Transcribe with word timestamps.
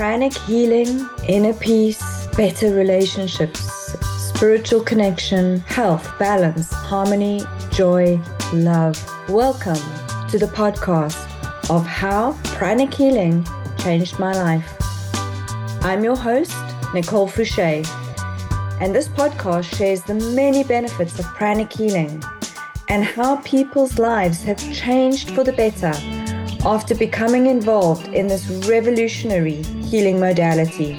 pranic 0.00 0.32
healing, 0.32 1.06
inner 1.28 1.52
peace, 1.52 2.26
better 2.34 2.74
relationships, 2.74 3.60
spiritual 4.16 4.80
connection, 4.80 5.60
health, 5.66 6.10
balance, 6.18 6.72
harmony, 6.72 7.42
joy, 7.70 8.18
love. 8.54 8.96
Welcome 9.28 9.76
to 10.30 10.38
the 10.38 10.50
podcast 10.56 11.20
of 11.68 11.84
how 11.84 12.32
pranic 12.44 12.94
healing 12.94 13.46
changed 13.76 14.18
my 14.18 14.32
life. 14.32 14.74
I'm 15.82 16.02
your 16.02 16.16
host, 16.16 16.56
Nicole 16.94 17.28
Fouché, 17.28 17.86
and 18.80 18.94
this 18.94 19.06
podcast 19.06 19.76
shares 19.76 20.02
the 20.02 20.14
many 20.14 20.64
benefits 20.64 21.18
of 21.18 21.26
pranic 21.26 21.70
healing 21.70 22.22
and 22.88 23.04
how 23.04 23.36
people's 23.42 23.98
lives 23.98 24.42
have 24.44 24.56
changed 24.72 25.32
for 25.32 25.44
the 25.44 25.52
better 25.52 25.92
after 26.64 26.94
becoming 26.94 27.48
involved 27.48 28.08
in 28.14 28.28
this 28.28 28.48
revolutionary 28.66 29.62
healing 29.90 30.20
modality. 30.20 30.96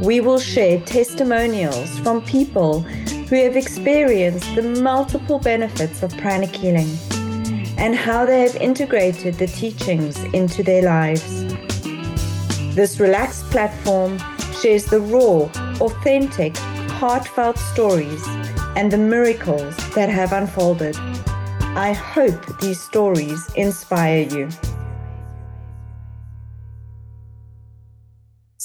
We 0.00 0.22
will 0.22 0.40
share 0.40 0.80
testimonials 0.80 1.98
from 1.98 2.22
people 2.22 2.80
who 2.80 3.36
have 3.36 3.54
experienced 3.54 4.54
the 4.54 4.62
multiple 4.62 5.38
benefits 5.38 6.02
of 6.02 6.16
pranic 6.16 6.56
healing 6.56 6.88
and 7.76 7.94
how 7.94 8.24
they 8.24 8.40
have 8.40 8.56
integrated 8.56 9.34
the 9.34 9.46
teachings 9.46 10.16
into 10.32 10.62
their 10.62 10.82
lives. 10.82 11.44
This 12.74 12.98
relaxed 12.98 13.44
platform 13.50 14.18
shares 14.62 14.86
the 14.86 15.00
raw, 15.00 15.50
authentic, 15.84 16.56
heartfelt 16.56 17.58
stories 17.58 18.26
and 18.74 18.90
the 18.90 18.96
miracles 18.96 19.76
that 19.94 20.08
have 20.08 20.32
unfolded. 20.32 20.96
I 21.76 21.92
hope 21.92 22.58
these 22.60 22.80
stories 22.80 23.52
inspire 23.54 24.22
you. 24.22 24.48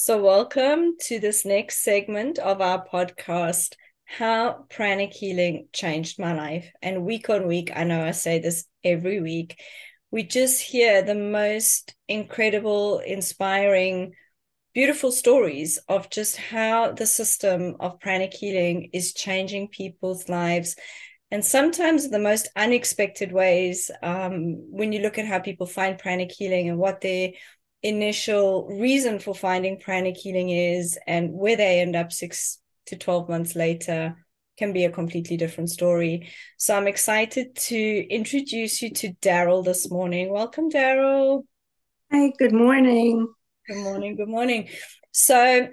So, 0.06 0.22
welcome 0.22 0.98
to 1.06 1.18
this 1.18 1.46
next 1.46 1.82
segment 1.82 2.38
of 2.38 2.62
our 2.62 2.86
podcast 2.86 3.74
How 4.04 4.68
Pranic 4.70 5.12
Healing 5.14 5.68
Changed 5.74 6.20
My 6.20 6.32
Life. 6.36 6.72
And 6.84 7.06
week 7.06 7.28
on 7.28 7.48
week, 7.48 7.72
I 7.76 7.86
know 7.86 8.06
I 8.06 8.12
say 8.12 8.38
this 8.38 8.68
every 8.84 9.20
week, 9.20 9.60
we 10.12 10.22
just 10.22 10.62
hear 10.62 11.02
the 11.02 11.16
most 11.16 11.96
incredible, 12.08 13.00
inspiring, 13.00 14.14
beautiful 14.76 15.12
stories 15.12 15.80
of 15.90 16.12
just 16.12 16.38
how 16.38 16.92
the 16.92 17.08
system 17.08 17.76
of 17.80 18.00
pranic 18.00 18.32
healing 18.32 18.92
is 18.94 19.12
changing 19.12 19.70
people's 19.70 20.30
lives 20.30 20.76
and 21.32 21.44
sometimes 21.44 22.10
the 22.10 22.20
most 22.20 22.48
unexpected 22.56 23.32
ways 23.32 23.90
um, 24.04 24.72
when 24.72 24.92
you 24.94 25.02
look 25.02 25.18
at 25.18 25.26
how 25.26 25.40
people 25.40 25.66
find 25.66 25.98
pranic 25.98 26.32
healing 26.32 26.70
and 26.70 26.78
what 26.78 27.02
their 27.02 27.32
initial 27.84 28.68
reason 28.68 29.20
for 29.20 29.36
finding 29.36 29.80
pranic 29.80 30.18
healing 30.18 30.50
is 30.50 30.98
and 31.08 31.32
where 31.32 31.56
they 31.56 31.80
end 31.82 31.96
up 31.96 32.12
six 32.12 32.60
to 32.88 32.98
12 32.98 33.30
months 33.30 33.56
later 33.56 34.16
can 34.58 34.74
be 34.74 34.86
a 34.86 34.92
completely 34.92 35.38
different 35.38 35.70
story. 35.70 36.30
So 36.58 36.76
I'm 36.76 36.88
excited 36.88 37.56
to 37.56 38.08
introduce 38.10 38.82
you 38.82 38.92
to 38.92 39.14
Daryl 39.22 39.64
this 39.64 39.92
morning. 39.92 40.32
Welcome, 40.32 40.70
Daryl. 40.70 41.44
Hi, 42.12 42.32
good 42.38 42.54
morning. 42.54 43.28
Good 43.68 43.84
morning. 43.84 44.16
Good 44.16 44.30
morning. 44.30 44.70
So 45.12 45.68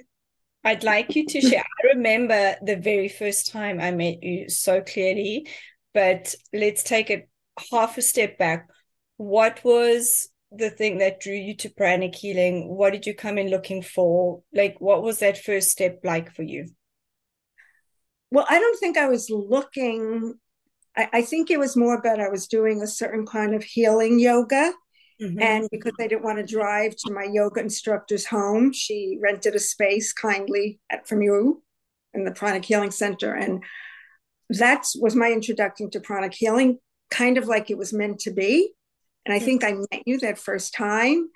I'd 0.65 0.85
like 0.85 1.15
you 1.15 1.27
to 1.27 1.41
share. 1.41 1.61
I 1.63 1.87
remember 1.95 2.57
the 2.63 2.77
very 2.77 3.09
first 3.09 3.53
time 3.53 3.81
I 3.81 3.91
met 3.91 4.23
you 4.23 4.49
so 4.49 4.81
clearly, 4.81 5.49
but 5.95 6.35
let's 6.53 6.83
take 6.83 7.11
it 7.11 7.29
half 7.71 7.99
a 7.99 8.03
step 8.03 8.39
back. 8.39 8.69
What 9.17 9.63
was 9.63 10.29
the 10.57 10.71
thing 10.71 10.99
that 10.99 11.21
drew 11.21 11.35
you 11.35 11.57
to 11.57 11.71
pranic 11.71 12.15
healing? 12.15 12.69
What 12.69 12.93
did 12.93 13.07
you 13.07 13.15
come 13.15 13.39
in 13.39 13.49
looking 13.49 13.83
for? 13.83 14.43
Like, 14.53 14.81
what 14.81 15.03
was 15.03 15.19
that 15.21 15.43
first 15.43 15.71
step 15.71 16.01
like 16.05 16.35
for 16.35 16.43
you? 16.43 16.69
Well, 18.31 18.47
I 18.49 18.59
don't 18.59 18.79
think 18.79 18.97
I 18.97 19.09
was 19.09 19.31
looking. 19.31 20.35
I, 20.97 21.09
I 21.13 21.23
think 21.23 21.51
it 21.51 21.59
was 21.59 21.77
more 21.77 21.95
about 21.95 22.21
I 22.21 22.29
was 22.29 22.47
doing 22.47 22.83
a 22.83 22.87
certain 22.87 23.27
kind 23.27 23.55
of 23.55 23.63
healing 23.63 24.19
yoga 24.19 24.73
Mm-hmm. 25.23 25.41
And 25.41 25.69
because 25.71 25.93
I 26.01 26.09
didn't 26.09 26.25
want 26.25 26.39
to 26.39 26.45
drive 26.45 26.97
to 26.97 27.13
my 27.13 27.29
yoga 27.31 27.61
instructor's 27.61 28.27
home, 28.27 28.73
she 28.73 29.19
rented 29.23 29.55
a 29.55 29.61
space 29.61 30.13
kindly 30.13 30.81
at, 30.91 31.07
from 31.07 31.23
you 31.23 31.63
in 32.13 32.25
the 32.25 32.33
Pranic 32.33 32.65
Healing 32.65 32.91
Center. 32.91 33.35
And 33.35 33.63
that 34.51 34.85
was 35.01 35.15
my 35.15 35.31
introduction 35.31 35.91
to 35.91 36.01
pranic 36.01 36.35
healing, 36.35 36.79
kind 37.11 37.39
of 37.39 37.47
like 37.47 37.71
it 37.71 37.79
was 37.79 37.93
meant 37.93 38.19
to 38.21 38.33
be. 38.33 38.73
And 39.25 39.35
I 39.35 39.39
think 39.39 39.65
I 39.65 39.73
met 39.73 40.03
you 40.07 40.19
that 40.21 40.39
first 40.39 40.75
time. 40.75 41.29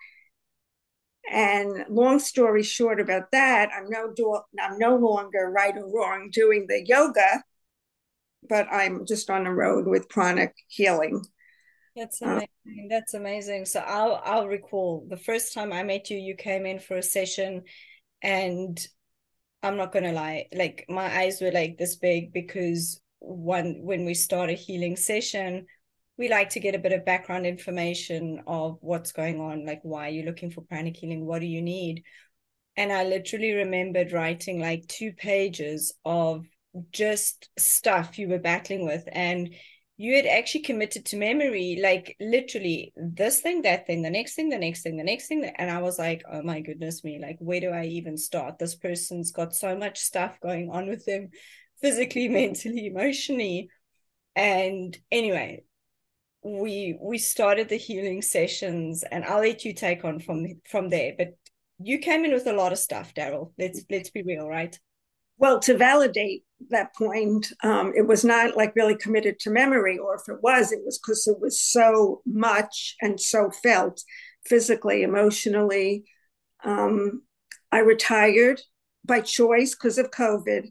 And 1.31 1.85
long 1.89 2.19
story 2.19 2.63
short 2.63 3.01
about 3.01 3.31
that, 3.33 3.71
I'm 3.77 3.89
no 3.89 4.13
do- 4.15 4.41
I'm 4.61 4.79
no 4.79 4.97
longer 4.97 5.51
right 5.51 5.77
or 5.77 5.93
wrong 5.93 6.31
doing 6.33 6.67
the 6.69 6.85
yoga, 6.87 7.43
but 8.49 8.69
I'm 8.71 9.07
just 9.07 9.29
on 9.29 9.45
the 9.45 9.51
road 9.51 9.87
with 9.87 10.09
pranic 10.09 10.53
healing. 10.69 11.25
That's 11.97 12.23
uh, 12.23 12.27
amazing. 12.65 12.89
That's 12.89 13.15
amazing. 13.15 13.65
So 13.65 13.81
I'll 13.81 14.21
I'll 14.25 14.47
recall 14.47 15.07
the 15.09 15.17
first 15.17 15.53
time 15.53 15.73
I 15.73 15.83
met 15.83 16.11
you, 16.11 16.19
you 16.19 16.37
came 16.37 16.67
in 16.67 16.79
for 16.79 16.97
a 16.97 17.03
session 17.03 17.63
and 18.23 18.79
I'm 19.63 19.77
not 19.77 19.93
gonna 19.93 20.13
lie, 20.13 20.47
like 20.55 20.85
my 20.89 21.13
eyes 21.19 21.41
were 21.41 21.51
like 21.51 21.77
this 21.79 21.97
big 21.97 22.33
because 22.33 23.01
one 23.19 23.81
when 23.83 24.05
we 24.05 24.15
start 24.15 24.51
a 24.51 24.53
healing 24.53 24.97
session, 24.97 25.67
we 26.19 26.29
like 26.29 26.51
to 26.51 26.61
get 26.61 26.75
a 26.75 26.79
bit 26.79 26.93
of 26.93 27.05
background 27.05 27.47
information 27.47 28.43
of 28.47 28.79
what's 28.81 29.13
going 29.13 29.41
on, 29.41 29.67
like 29.67 29.81
why 29.83 30.09
are 30.09 30.13
you 30.13 30.23
looking 30.25 30.51
for 30.51 30.63
pranic 30.63 30.97
healing? 30.97 31.27
What 31.27 31.41
do 31.41 31.47
you 31.47 31.63
need? 31.63 32.05
And 32.77 32.93
I 32.93 33.05
literally 33.05 33.53
remembered 33.53 34.13
writing 34.13 34.61
like 34.61 34.87
two 34.87 35.13
pages 35.13 35.95
of 36.05 36.47
just 36.93 37.49
stuff 37.59 38.19
you 38.19 38.29
were 38.29 38.39
battling 38.39 38.85
with. 38.85 39.05
And 39.11 39.55
you 39.99 40.15
had 40.15 40.27
actually 40.27 40.61
committed 40.61 41.07
to 41.07 41.17
memory, 41.17 41.79
like 41.83 42.17
literally 42.21 42.93
this 42.97 43.41
thing, 43.41 43.63
that 43.63 43.87
thing, 43.87 44.03
the 44.03 44.11
next 44.11 44.35
thing, 44.35 44.51
the 44.51 44.59
next 44.59 44.83
thing, 44.83 44.97
the 44.99 45.05
next 45.05 45.27
thing. 45.27 45.45
And 45.57 45.71
I 45.71 45.81
was 45.81 45.99
like, 45.99 46.23
oh 46.31 46.43
my 46.43 46.61
goodness 46.61 47.03
me, 47.03 47.19
like, 47.19 47.39
where 47.41 47.61
do 47.61 47.71
I 47.71 47.87
even 47.87 48.19
start? 48.19 48.59
This 48.59 48.75
person's 48.75 49.33
got 49.33 49.55
so 49.55 49.77
much 49.77 49.99
stuff 49.99 50.39
going 50.41 50.71
on 50.71 50.87
with 50.87 51.07
them 51.07 51.31
physically, 51.81 52.29
mentally, 52.31 52.87
emotionally. 52.87 53.71
And 54.35 54.97
anyway, 55.11 55.65
we 56.47 56.99
we 57.01 57.19
started 57.19 57.69
the 57.69 57.77
healing 57.77 58.23
sessions 58.23 59.05
and 59.11 59.25
I'll 59.25 59.41
let 59.41 59.65
you 59.65 59.73
take 59.75 60.05
on 60.05 60.21
from 60.21 60.47
from 60.71 60.89
there. 60.89 61.15
But 61.17 61.37
you 61.79 61.99
came 61.99 62.25
in 62.25 62.33
with 62.33 62.47
a 62.47 62.53
lot 62.53 62.73
of 62.73 62.79
stuff, 62.79 63.15
Daryl. 63.15 63.53
Let's 63.59 63.85
let's 63.91 64.11
be 64.11 64.23
real, 64.23 64.49
right? 64.49 64.79
well, 65.39 65.61
to 65.61 65.77
validate 65.77 66.45
that 66.71 66.95
point, 66.95 67.53
um, 67.63 67.93
it 67.95 68.07
was 68.07 68.25
not 68.25 68.57
like 68.57 68.75
really 68.75 68.97
committed 68.97 69.39
to 69.41 69.51
memory, 69.51 69.99
or 69.99 70.15
if 70.15 70.23
it 70.29 70.43
was, 70.43 70.73
it 70.73 70.81
was 70.85 70.99
because 70.99 71.27
it 71.27 71.39
was 71.41 71.61
so 71.61 72.23
much 72.25 72.97
and 73.03 73.21
so 73.21 73.51
felt 73.51 74.03
physically, 74.47 75.03
emotionally. 75.03 76.05
Um, 76.65 77.23
I 77.71 77.81
retired 77.81 78.63
by 79.05 79.21
choice 79.21 79.75
because 79.75 79.99
of 79.99 80.11
COVID, 80.11 80.71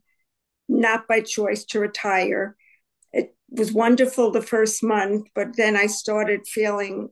not 0.68 1.08
by 1.08 1.22
choice 1.22 1.64
to 1.66 1.80
retire. 1.80 2.56
Was 3.50 3.72
wonderful 3.72 4.32
the 4.32 4.42
first 4.42 4.84
month, 4.84 5.28
but 5.34 5.56
then 5.56 5.78
I 5.78 5.88
started 5.88 6.48
feeling 6.48 7.10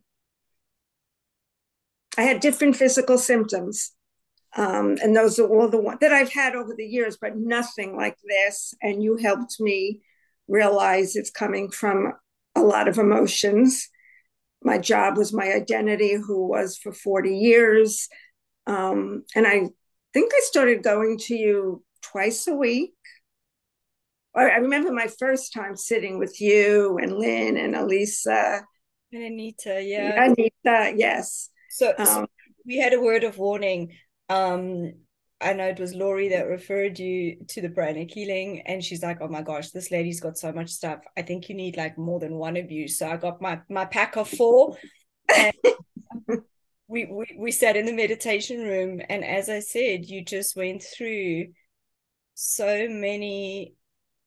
I 2.17 2.23
had 2.23 2.41
different 2.41 2.75
physical 2.75 3.17
symptoms. 3.17 3.91
Um, 4.55 4.97
and 5.01 5.15
those 5.15 5.39
are 5.39 5.47
all 5.47 5.67
the 5.67 5.81
ones 5.81 5.99
that 6.01 6.13
I've 6.13 6.31
had 6.31 6.55
over 6.55 6.75
the 6.77 6.85
years, 6.85 7.17
but 7.19 7.35
nothing 7.35 7.95
like 7.95 8.17
this. 8.23 8.73
And 8.81 9.01
you 9.01 9.17
helped 9.17 9.59
me 9.59 10.01
realize 10.47 11.15
it's 11.15 11.31
coming 11.31 11.71
from 11.71 12.13
a 12.55 12.61
lot 12.61 12.87
of 12.87 12.99
emotions. 12.99 13.89
My 14.63 14.77
job 14.77 15.17
was 15.17 15.33
my 15.33 15.51
identity, 15.51 16.13
who 16.13 16.47
was 16.47 16.77
for 16.77 16.93
40 16.93 17.35
years. 17.35 18.07
Um, 18.67 19.23
and 19.35 19.47
I 19.47 19.69
think 20.13 20.31
I 20.33 20.41
started 20.43 20.83
going 20.83 21.17
to 21.19 21.35
you 21.35 21.83
twice 22.01 22.47
a 22.47 22.53
week. 22.53 22.93
I 24.35 24.57
remember 24.57 24.91
my 24.91 25.07
first 25.19 25.53
time 25.53 25.75
sitting 25.75 26.17
with 26.17 26.41
you 26.41 26.97
and 27.01 27.13
Lynn 27.17 27.57
and 27.57 27.75
Elisa. 27.75 28.63
And 29.11 29.23
Anita, 29.23 29.81
yeah. 29.81 30.25
Anita, 30.25 30.93
yes. 30.95 31.49
So, 31.69 31.93
um, 31.97 32.05
so 32.05 32.27
we 32.65 32.77
had 32.77 32.93
a 32.93 33.01
word 33.01 33.23
of 33.23 33.37
warning 33.37 33.93
um, 34.29 34.93
I 35.43 35.53
know 35.53 35.67
it 35.67 35.79
was 35.79 35.93
Laurie 35.93 36.29
that 36.29 36.47
referred 36.47 36.97
you 36.97 37.37
to 37.49 37.61
the 37.61 37.69
pranic 37.69 38.11
healing, 38.11 38.61
and 38.61 38.83
she's 38.83 39.03
like, 39.03 39.17
"Oh 39.21 39.27
my 39.27 39.41
gosh, 39.41 39.71
this 39.71 39.91
lady's 39.91 40.21
got 40.21 40.37
so 40.37 40.53
much 40.53 40.69
stuff. 40.69 41.03
I 41.17 41.21
think 41.21 41.49
you 41.49 41.55
need 41.55 41.75
like 41.75 41.97
more 41.97 42.19
than 42.19 42.35
one 42.35 42.55
of 42.55 42.71
you." 42.71 42.87
So 42.87 43.07
I 43.09 43.17
got 43.17 43.41
my 43.41 43.59
my 43.69 43.85
pack 43.85 44.15
of 44.15 44.29
four, 44.29 44.77
and 45.35 45.53
we, 46.87 47.05
we 47.05 47.35
we 47.37 47.51
sat 47.51 47.75
in 47.75 47.85
the 47.85 47.93
meditation 47.93 48.61
room, 48.61 49.01
and 49.09 49.25
as 49.25 49.49
I 49.49 49.59
said, 49.59 50.05
you 50.05 50.23
just 50.23 50.55
went 50.55 50.83
through 50.83 51.47
so 52.35 52.87
many 52.89 53.75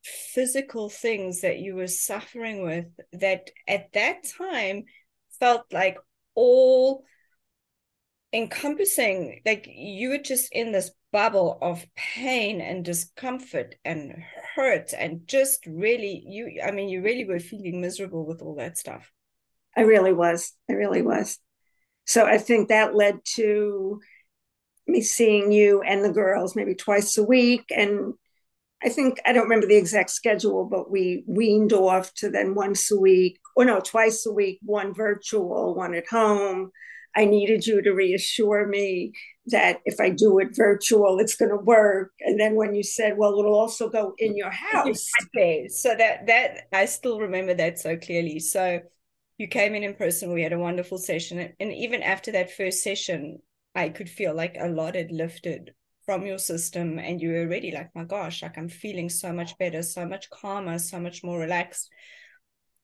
physical 0.07 0.89
things 0.89 1.41
that 1.41 1.59
you 1.59 1.75
were 1.75 1.87
suffering 1.87 2.63
with 2.63 2.87
that 3.13 3.51
at 3.67 3.93
that 3.93 4.25
time 4.39 4.85
felt 5.41 5.65
like 5.73 5.99
all 6.35 7.05
encompassing 8.33 9.41
like 9.47 9.67
you 9.69 10.11
were 10.11 10.19
just 10.19 10.49
in 10.53 10.73
this 10.73 10.91
bubble 11.13 11.59
of 11.63 11.87
pain 11.97 12.61
and 12.61 12.85
discomfort 12.85 13.75
and 13.85 14.15
hurt 14.55 14.93
and 14.99 15.27
just 15.27 15.65
really 15.67 16.23
you 16.27 16.61
i 16.67 16.71
mean 16.71 16.89
you 16.89 17.03
really 17.03 17.25
were 17.25 17.39
feeling 17.39 17.81
miserable 17.81 18.27
with 18.27 18.43
all 18.43 18.57
that 18.57 18.77
stuff. 18.77 19.11
I 19.77 19.83
really 19.83 20.13
was. 20.13 20.53
I 20.69 20.75
really 20.75 21.03
was. 21.03 21.39
So 22.05 22.27
i 22.27 22.39
think 22.39 22.69
that 22.69 22.95
led 22.95 23.19
to 23.37 24.01
me 24.87 25.01
seeing 25.01 25.51
you 25.51 25.83
and 25.83 26.05
the 26.05 26.13
girls 26.13 26.55
maybe 26.55 26.75
twice 26.75 27.17
a 27.19 27.25
week 27.25 27.65
and 27.75 28.15
i 28.83 28.89
think 28.89 29.21
i 29.27 29.33
don't 29.33 29.45
remember 29.45 29.67
the 29.67 29.77
exact 29.77 30.11
schedule 30.11 30.65
but 30.65 30.91
we 30.91 31.25
weaned 31.27 31.73
off 31.73 32.13
to 32.15 32.31
then 32.31 32.55
once 32.55 32.91
a 32.91 32.99
week 32.99 33.39
or 33.55 33.65
no 33.65 33.81
twice 33.81 34.27
a 34.27 34.33
week 34.33 34.59
one 34.63 34.93
virtual 34.95 35.75
one 35.75 35.95
at 35.95 36.09
home 36.09 36.71
I 37.17 37.25
needed 37.25 37.67
you 37.67 37.81
to 37.81 37.93
reassure 37.93 38.67
me 38.67 39.13
that 39.47 39.81
if 39.87 39.99
I 40.01 40.11
do 40.11 40.39
it 40.39 40.55
virtual, 40.55 41.19
it's 41.19 41.35
going 41.35 41.51
to 41.51 41.57
work. 41.57 42.13
And 42.21 42.39
then 42.39 42.57
when 42.57 42.75
you 42.75 42.83
said, 42.83 43.17
well, 43.17 43.39
it'll 43.39 43.55
also 43.55 43.89
go 43.89 44.15
in 44.19 44.37
your 44.37 44.51
house. 44.73 45.09
Okay. 45.35 45.69
So 45.69 45.95
that, 45.97 46.27
that, 46.27 46.69
I 46.73 46.85
still 46.85 47.19
remember 47.19 47.55
that 47.55 47.79
so 47.79 47.97
clearly. 47.97 48.39
So 48.39 48.81
you 49.39 49.49
came 49.49 49.75
in 49.75 49.83
in 49.83 49.95
person, 49.95 50.33
we 50.33 50.43
had 50.43 50.53
a 50.53 50.59
wonderful 50.59 50.99
session. 50.99 51.55
And 51.59 51.73
even 51.73 52.03
after 52.03 52.33
that 52.33 52.53
first 52.53 52.83
session, 52.83 53.39
I 53.75 53.89
could 53.89 54.11
feel 54.11 54.35
like 54.35 54.57
a 54.59 54.69
lot 54.69 54.95
had 54.95 55.11
lifted 55.11 55.73
from 56.07 56.25
your 56.25 56.39
system. 56.39 56.99
And 56.99 57.21
you 57.21 57.31
were 57.31 57.41
already 57.41 57.73
like, 57.73 57.91
my 57.95 58.05
gosh, 58.05 58.43
like 58.43 58.57
I'm 58.57 58.69
feeling 58.69 59.09
so 59.09 59.33
much 59.33 59.59
better, 59.59 59.83
so 59.83 60.07
much 60.07 60.31
calmer, 60.31 60.79
so 60.79 60.99
much 60.99 61.23
more 61.23 61.39
relaxed 61.39 61.91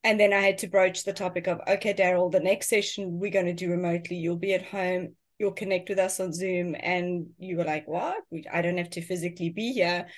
and 0.04 0.18
then 0.18 0.32
I 0.32 0.40
had 0.40 0.58
to 0.58 0.66
broach 0.66 1.04
the 1.04 1.12
topic 1.12 1.46
of, 1.46 1.60
okay, 1.68 1.94
Daryl, 1.94 2.30
the 2.30 2.40
next 2.40 2.68
session 2.68 3.20
we're 3.20 3.30
going 3.30 3.46
to 3.46 3.52
do 3.52 3.70
remotely. 3.70 4.16
You'll 4.16 4.36
be 4.36 4.54
at 4.54 4.66
home. 4.66 5.14
You'll 5.38 5.52
connect 5.52 5.88
with 5.88 5.98
us 5.98 6.18
on 6.18 6.32
Zoom. 6.32 6.74
And 6.78 7.28
you 7.38 7.56
were 7.56 7.64
like, 7.64 7.86
what? 7.86 8.22
I 8.52 8.62
don't 8.62 8.78
have 8.78 8.90
to 8.90 9.02
physically 9.02 9.50
be 9.50 9.72
here. 9.72 10.08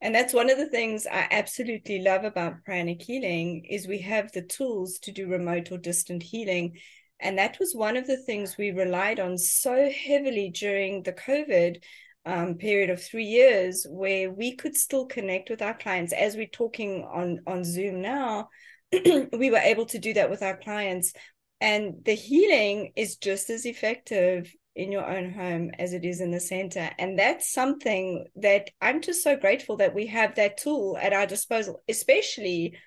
And 0.00 0.14
that's 0.14 0.34
one 0.34 0.50
of 0.50 0.58
the 0.58 0.68
things 0.68 1.06
I 1.06 1.28
absolutely 1.30 2.00
love 2.00 2.24
about 2.24 2.64
pranic 2.64 3.02
healing 3.02 3.64
is 3.68 3.86
we 3.86 3.98
have 3.98 4.30
the 4.32 4.42
tools 4.42 4.98
to 5.00 5.12
do 5.12 5.28
remote 5.28 5.70
or 5.70 5.78
distant 5.78 6.22
healing. 6.22 6.76
And 7.20 7.38
that 7.38 7.58
was 7.60 7.74
one 7.74 7.96
of 7.96 8.06
the 8.06 8.16
things 8.16 8.56
we 8.56 8.70
relied 8.70 9.20
on 9.20 9.38
so 9.38 9.90
heavily 9.90 10.50
during 10.50 11.02
the 11.02 11.12
COVID 11.12 11.82
um, 12.28 12.54
period 12.54 12.90
of 12.90 13.02
three 13.02 13.24
years, 13.24 13.86
where 13.88 14.30
we 14.30 14.54
could 14.54 14.76
still 14.76 15.06
connect 15.06 15.50
with 15.50 15.62
our 15.62 15.74
clients 15.74 16.12
as 16.12 16.36
we're 16.36 16.46
talking 16.46 17.04
on 17.04 17.40
on 17.46 17.64
Zoom 17.64 18.00
now 18.02 18.48
we 18.92 19.50
were 19.50 19.58
able 19.58 19.86
to 19.86 19.98
do 19.98 20.14
that 20.14 20.30
with 20.30 20.42
our 20.42 20.56
clients. 20.56 21.12
And 21.60 22.04
the 22.04 22.14
healing 22.14 22.92
is 22.96 23.16
just 23.16 23.50
as 23.50 23.66
effective 23.66 24.52
in 24.76 24.92
your 24.92 25.04
own 25.04 25.32
home 25.32 25.72
as 25.78 25.92
it 25.92 26.04
is 26.04 26.20
in 26.20 26.30
the 26.30 26.40
center. 26.40 26.88
And 26.98 27.18
that's 27.18 27.52
something 27.52 28.26
that 28.36 28.70
I'm 28.80 29.02
just 29.02 29.24
so 29.24 29.36
grateful 29.36 29.76
that 29.78 29.94
we 29.94 30.06
have 30.06 30.36
that 30.36 30.56
tool 30.56 30.96
at 31.00 31.12
our 31.12 31.26
disposal, 31.26 31.82
especially 31.88 32.78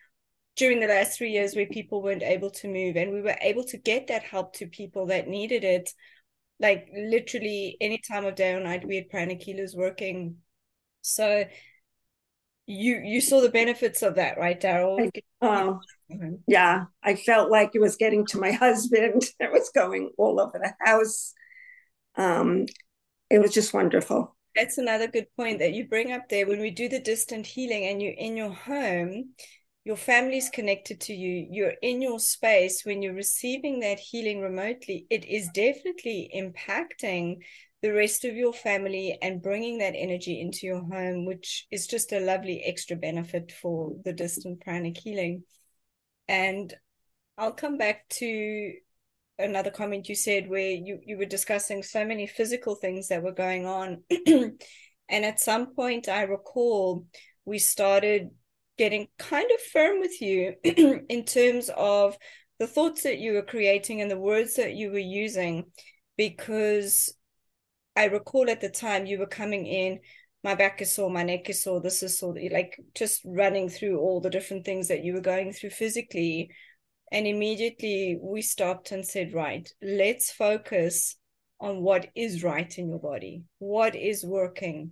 during 0.56 0.80
the 0.80 0.88
last 0.88 1.18
three 1.18 1.32
years 1.32 1.56
where 1.56 1.66
people 1.66 2.02
weren't 2.02 2.24
able 2.24 2.52
to 2.52 2.68
move 2.68 2.96
and 2.96 3.12
we 3.12 3.22
were 3.22 3.38
able 3.42 3.64
to 3.66 3.78
get 3.78 4.08
that 4.08 4.24
help 4.24 4.54
to 4.54 4.68
people 4.68 5.08
that 5.08 5.28
needed 5.28 5.64
it. 5.64 5.90
Like 6.62 6.90
literally 6.96 7.76
any 7.82 8.00
time 8.08 8.26
of 8.26 8.36
day 8.36 8.54
or 8.54 8.60
night, 8.60 8.88
we 8.88 9.08
had 9.12 9.42
healers 9.42 9.76
working. 9.76 10.38
So 11.02 11.46
you 12.68 13.02
you 13.04 13.22
saw 13.22 13.42
the 13.42 13.50
benefits 13.50 14.02
of 14.04 14.16
that, 14.16 14.38
right, 14.38 14.60
Daryl? 14.60 15.10
Oh, 15.42 15.80
yeah. 16.48 16.86
I 17.04 17.16
felt 17.16 17.50
like 17.50 17.72
it 17.74 17.82
was 17.82 17.96
getting 17.96 18.26
to 18.28 18.40
my 18.40 18.52
husband. 18.66 19.24
It 19.40 19.52
was 19.52 19.72
going 19.74 20.12
all 20.18 20.40
over 20.40 20.60
the 20.60 20.74
house. 20.86 21.34
Um, 22.16 22.68
it 23.30 23.40
was 23.40 23.54
just 23.54 23.74
wonderful. 23.74 24.36
That's 24.56 24.78
another 24.78 25.08
good 25.08 25.28
point 25.38 25.60
that 25.60 25.74
you 25.74 25.88
bring 25.88 26.12
up 26.12 26.28
there. 26.30 26.46
When 26.46 26.60
we 26.60 26.72
do 26.72 26.90
the 26.90 27.00
distant 27.00 27.48
healing 27.48 27.86
and 27.86 28.02
you're 28.02 28.14
in 28.14 28.36
your 28.36 28.52
home, 28.52 29.30
your 29.84 29.96
family's 29.96 30.50
connected 30.50 31.02
to 31.02 31.14
you, 31.14 31.48
you're 31.50 31.74
in 31.82 32.02
your 32.02 32.20
space. 32.20 32.86
When 32.86 33.02
you're 33.02 33.14
receiving 33.14 33.80
that 33.80 34.00
healing 34.00 34.42
remotely, 34.42 35.08
it 35.10 35.26
is 35.26 35.50
definitely 35.54 36.30
impacting 36.36 37.38
the 37.82 37.92
rest 37.92 38.24
of 38.26 38.36
your 38.36 38.54
family 38.54 39.18
and 39.24 39.42
bringing 39.42 39.80
that 39.80 39.96
energy 39.96 40.40
into 40.40 40.68
your 40.68 40.82
home, 40.82 41.26
which 41.26 41.66
is 41.72 41.88
just 41.88 42.12
a 42.12 42.20
lovely 42.20 42.62
extra 42.64 42.96
benefit 42.96 43.52
for 43.52 43.94
the 44.06 44.14
distant 44.14 44.62
pranic 44.62 44.98
healing. 44.98 45.44
And 46.28 46.72
I'll 47.38 47.54
come 47.54 47.80
back 47.80 48.08
to 48.10 48.74
another 49.40 49.72
comment 49.72 50.10
you 50.10 50.14
said 50.14 50.48
where 50.48 50.70
you, 50.70 51.00
you 51.04 51.18
were 51.18 51.26
discussing 51.26 51.82
so 51.82 52.06
many 52.06 52.28
physical 52.28 52.76
things 52.76 53.08
that 53.08 53.24
were 53.24 53.32
going 53.32 53.66
on. 53.66 54.04
and 54.28 54.56
at 55.10 55.40
some 55.40 55.74
point, 55.74 56.08
I 56.08 56.22
recall 56.24 57.08
we 57.46 57.58
started 57.58 58.30
getting 58.78 59.08
kind 59.18 59.50
of 59.52 59.62
firm 59.62 60.00
with 60.00 60.22
you 60.22 60.56
in 60.64 61.24
terms 61.26 61.70
of 61.76 62.18
the 62.60 62.68
thoughts 62.68 63.04
that 63.04 63.20
you 63.20 63.34
were 63.34 63.42
creating 63.42 64.02
and 64.02 64.12
the 64.12 64.20
words 64.20 64.56
that 64.56 64.74
you 64.74 64.92
were 64.92 65.00
using 65.00 65.66
because 66.18 67.14
I 67.96 68.06
recall 68.06 68.50
at 68.50 68.62
the 68.62 68.70
time 68.70 69.06
you 69.06 69.20
were 69.20 69.28
coming 69.28 69.66
in, 69.66 70.00
my 70.44 70.56
back 70.56 70.82
is 70.82 70.94
sore, 70.94 71.10
my 71.10 71.24
neck 71.24 71.50
is 71.50 71.64
sore, 71.64 71.82
this 71.82 72.02
is 72.04 72.18
sore, 72.18 72.36
like 72.52 72.80
just 72.96 73.22
running 73.26 73.70
through 73.70 74.00
all 74.00 74.22
the 74.22 74.30
different 74.30 74.66
things 74.66 74.88
that 74.88 75.04
you 75.04 75.14
were 75.14 75.22
going 75.22 75.54
through 75.54 75.72
physically. 75.72 76.52
And 77.12 77.28
immediately 77.28 78.18
we 78.22 78.42
stopped 78.42 78.92
and 78.92 79.06
said, 79.06 79.34
right, 79.34 79.70
let's 79.82 80.32
focus 80.32 81.18
on 81.60 81.82
what 81.82 82.08
is 82.16 82.44
right 82.44 82.78
in 82.78 82.90
your 82.90 83.00
body, 83.00 83.44
what 83.60 83.96
is 83.96 84.26
working. 84.26 84.92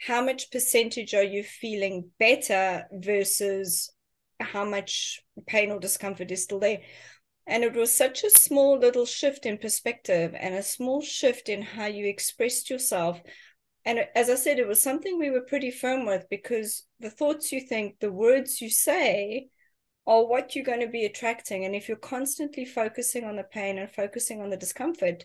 How 0.00 0.24
much 0.24 0.50
percentage 0.50 1.14
are 1.14 1.24
you 1.24 1.42
feeling 1.42 2.10
better 2.18 2.84
versus 2.92 3.92
how 4.40 4.64
much 4.64 5.20
pain 5.46 5.70
or 5.70 5.80
discomfort 5.80 6.30
is 6.30 6.44
still 6.44 6.60
there? 6.60 6.80
And 7.46 7.64
it 7.64 7.74
was 7.74 7.94
such 7.94 8.24
a 8.24 8.30
small 8.30 8.78
little 8.78 9.06
shift 9.06 9.46
in 9.46 9.58
perspective 9.58 10.34
and 10.38 10.54
a 10.54 10.62
small 10.62 11.00
shift 11.00 11.48
in 11.48 11.62
how 11.62 11.86
you 11.86 12.06
expressed 12.06 12.68
yourself. 12.68 13.20
And 13.84 14.00
as 14.14 14.28
I 14.28 14.34
said, 14.34 14.58
it 14.58 14.68
was 14.68 14.82
something 14.82 15.18
we 15.18 15.30
were 15.30 15.40
pretty 15.40 15.70
firm 15.70 16.04
with 16.04 16.26
because 16.28 16.86
the 17.00 17.10
thoughts 17.10 17.50
you 17.50 17.60
think, 17.60 18.00
the 18.00 18.12
words 18.12 18.60
you 18.60 18.68
say, 18.68 19.48
are 20.06 20.26
what 20.26 20.54
you're 20.54 20.64
going 20.64 20.80
to 20.80 20.88
be 20.88 21.06
attracting. 21.06 21.64
And 21.64 21.74
if 21.74 21.88
you're 21.88 21.96
constantly 21.96 22.64
focusing 22.64 23.24
on 23.24 23.36
the 23.36 23.44
pain 23.44 23.78
and 23.78 23.90
focusing 23.90 24.42
on 24.42 24.50
the 24.50 24.56
discomfort, 24.56 25.24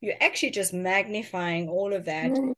you're 0.00 0.14
actually 0.20 0.50
just 0.50 0.74
magnifying 0.74 1.68
all 1.68 1.92
of 1.94 2.04
that. 2.04 2.32
Mm. 2.32 2.52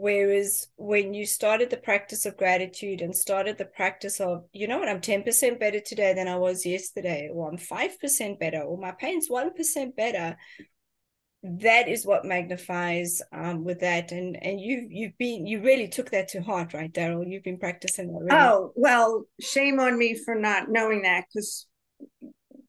Whereas 0.00 0.68
when 0.76 1.12
you 1.12 1.26
started 1.26 1.70
the 1.70 1.76
practice 1.76 2.24
of 2.24 2.36
gratitude 2.36 3.00
and 3.00 3.14
started 3.14 3.58
the 3.58 3.64
practice 3.64 4.20
of, 4.20 4.44
you 4.52 4.68
know 4.68 4.78
what, 4.78 4.88
I'm 4.88 5.00
10% 5.00 5.58
better 5.58 5.80
today 5.80 6.14
than 6.14 6.28
I 6.28 6.36
was 6.36 6.64
yesterday, 6.64 7.28
or 7.32 7.50
I'm 7.50 7.58
5% 7.58 8.38
better, 8.38 8.60
or 8.60 8.78
my 8.78 8.92
pain's 8.92 9.28
1% 9.28 9.96
better, 9.96 10.36
that 11.42 11.88
is 11.88 12.06
what 12.06 12.24
magnifies 12.24 13.20
um, 13.32 13.64
with 13.64 13.80
that. 13.80 14.12
And 14.12 14.40
and 14.40 14.60
you 14.60 14.86
you've 14.88 15.18
been 15.18 15.46
you 15.46 15.62
really 15.62 15.88
took 15.88 16.10
that 16.10 16.28
to 16.28 16.42
heart, 16.42 16.74
right, 16.74 16.92
Daryl? 16.92 17.28
You've 17.28 17.42
been 17.42 17.58
practicing 17.58 18.10
already. 18.10 18.36
Oh, 18.36 18.72
well, 18.76 19.24
shame 19.40 19.80
on 19.80 19.98
me 19.98 20.14
for 20.14 20.36
not 20.36 20.70
knowing 20.70 21.02
that 21.02 21.24
because 21.26 21.66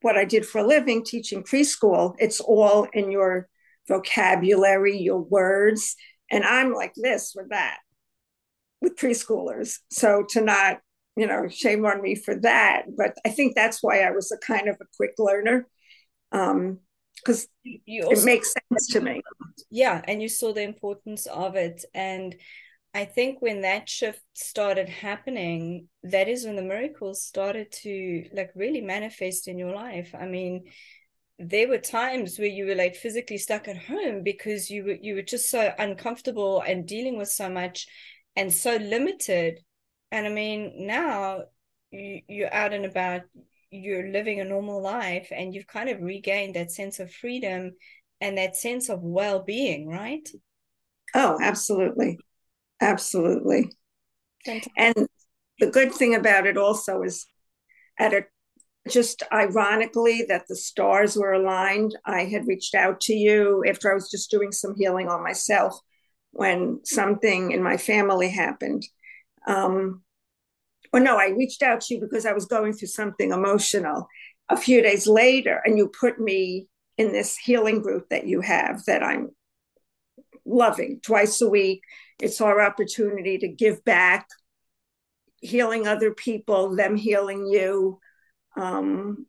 what 0.02 0.16
I 0.16 0.24
did 0.24 0.44
for 0.44 0.58
a 0.58 0.66
living, 0.66 1.04
teaching 1.04 1.44
preschool, 1.44 2.16
it's 2.18 2.40
all 2.40 2.88
in 2.92 3.12
your 3.12 3.48
vocabulary, 3.88 4.98
your 4.98 5.20
words 5.20 5.94
and 6.30 6.44
I'm 6.44 6.72
like 6.72 6.92
this 6.96 7.32
with 7.36 7.50
that 7.50 7.78
with 8.80 8.96
preschoolers. 8.96 9.78
So 9.90 10.24
to 10.30 10.40
not, 10.40 10.80
you 11.16 11.26
know, 11.26 11.48
shame 11.48 11.84
on 11.84 12.00
me 12.02 12.14
for 12.14 12.34
that. 12.40 12.84
But 12.96 13.14
I 13.24 13.30
think 13.30 13.54
that's 13.54 13.82
why 13.82 14.00
I 14.00 14.10
was 14.10 14.32
a 14.32 14.38
kind 14.38 14.68
of 14.68 14.76
a 14.80 14.86
quick 14.96 15.12
learner. 15.18 15.68
Um, 16.32 16.78
because 17.16 17.48
it 17.64 18.24
makes 18.24 18.54
sense 18.70 18.86
to 18.88 19.00
me. 19.02 19.20
Yeah, 19.70 20.00
and 20.08 20.22
you 20.22 20.28
saw 20.28 20.54
the 20.54 20.62
importance 20.62 21.26
of 21.26 21.54
it. 21.54 21.84
And 21.92 22.34
I 22.94 23.04
think 23.04 23.42
when 23.42 23.60
that 23.60 23.90
shift 23.90 24.22
started 24.32 24.88
happening, 24.88 25.88
that 26.02 26.28
is 26.28 26.46
when 26.46 26.56
the 26.56 26.62
miracles 26.62 27.22
started 27.22 27.72
to 27.82 28.24
like 28.32 28.52
really 28.54 28.80
manifest 28.80 29.48
in 29.48 29.58
your 29.58 29.74
life. 29.74 30.14
I 30.18 30.24
mean, 30.26 30.64
there 31.40 31.68
were 31.68 31.78
times 31.78 32.38
where 32.38 32.48
you 32.48 32.66
were 32.66 32.74
like 32.74 32.94
physically 32.94 33.38
stuck 33.38 33.66
at 33.66 33.78
home 33.78 34.22
because 34.22 34.70
you 34.70 34.84
were 34.84 34.98
you 35.00 35.14
were 35.14 35.22
just 35.22 35.48
so 35.48 35.72
uncomfortable 35.78 36.62
and 36.66 36.86
dealing 36.86 37.16
with 37.16 37.30
so 37.30 37.48
much 37.48 37.86
and 38.36 38.52
so 38.52 38.76
limited. 38.76 39.60
And 40.12 40.26
i 40.26 40.30
mean 40.30 40.86
now 40.86 41.44
you, 41.90 42.20
you're 42.28 42.52
out 42.52 42.74
and 42.74 42.84
about 42.84 43.22
you're 43.70 44.08
living 44.08 44.40
a 44.40 44.44
normal 44.44 44.82
life 44.82 45.28
and 45.30 45.54
you've 45.54 45.66
kind 45.66 45.88
of 45.88 46.02
regained 46.02 46.56
that 46.56 46.72
sense 46.72 47.00
of 47.00 47.10
freedom 47.12 47.72
and 48.20 48.36
that 48.36 48.56
sense 48.56 48.88
of 48.90 49.00
well-being 49.00 49.88
right? 49.88 50.28
Oh 51.14 51.38
absolutely. 51.40 52.18
Absolutely. 52.82 53.70
Fantastic. 54.44 54.72
and 54.76 55.06
the 55.58 55.70
good 55.70 55.92
thing 55.94 56.14
about 56.14 56.46
it 56.46 56.56
also 56.58 57.02
is 57.02 57.26
at 57.98 58.12
a 58.12 58.24
just 58.88 59.22
ironically 59.32 60.24
that 60.28 60.46
the 60.48 60.56
stars 60.56 61.16
were 61.16 61.32
aligned. 61.32 61.96
I 62.04 62.24
had 62.24 62.46
reached 62.46 62.74
out 62.74 63.00
to 63.02 63.14
you 63.14 63.62
after 63.68 63.90
I 63.90 63.94
was 63.94 64.10
just 64.10 64.30
doing 64.30 64.52
some 64.52 64.74
healing 64.76 65.08
on 65.08 65.22
myself 65.22 65.78
when 66.32 66.80
something 66.84 67.50
in 67.50 67.62
my 67.62 67.76
family 67.76 68.30
happened. 68.30 68.84
Um, 69.46 70.02
or 70.92 71.00
no, 71.00 71.16
I 71.18 71.28
reached 71.28 71.62
out 71.62 71.82
to 71.82 71.94
you 71.94 72.00
because 72.00 72.26
I 72.26 72.32
was 72.32 72.46
going 72.46 72.72
through 72.72 72.88
something 72.88 73.32
emotional. 73.32 74.08
A 74.48 74.56
few 74.56 74.82
days 74.82 75.06
later, 75.06 75.60
and 75.64 75.78
you 75.78 75.88
put 75.88 76.18
me 76.18 76.66
in 76.98 77.12
this 77.12 77.36
healing 77.36 77.80
group 77.82 78.08
that 78.10 78.26
you 78.26 78.40
have 78.40 78.84
that 78.86 79.02
I'm 79.02 79.30
loving 80.44 81.00
twice 81.02 81.40
a 81.40 81.48
week. 81.48 81.82
It's 82.20 82.40
our 82.40 82.60
opportunity 82.60 83.38
to 83.38 83.48
give 83.48 83.84
back, 83.84 84.26
healing 85.40 85.86
other 85.86 86.12
people, 86.12 86.74
them 86.74 86.96
healing 86.96 87.46
you. 87.46 88.00
Um, 88.56 89.26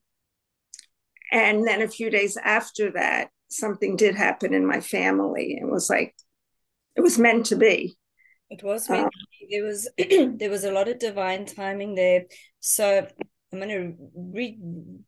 and 1.32 1.66
then 1.66 1.82
a 1.82 1.88
few 1.88 2.10
days 2.10 2.38
after 2.38 2.92
that, 2.92 3.30
something 3.50 3.96
did 3.96 4.16
happen 4.16 4.54
in 4.54 4.66
my 4.66 4.82
family. 4.82 5.58
It 5.62 5.70
was 5.70 5.90
like, 5.90 6.16
it 6.96 7.02
was 7.02 7.18
meant 7.18 7.46
to 7.48 7.56
be. 7.56 7.98
It 8.50 8.64
was 8.64 8.90
meant 8.90 9.06
um, 9.06 9.10
there 9.50 9.64
was 9.64 9.88
there 9.98 10.50
was 10.50 10.66
a 10.66 10.72
lot 10.72 10.90
of 10.90 11.00
divine 11.00 11.46
timing 11.46 11.96
there. 11.96 12.26
So 12.60 13.08
I'm 13.52 13.60
going 13.60 13.70
to 13.70 15.04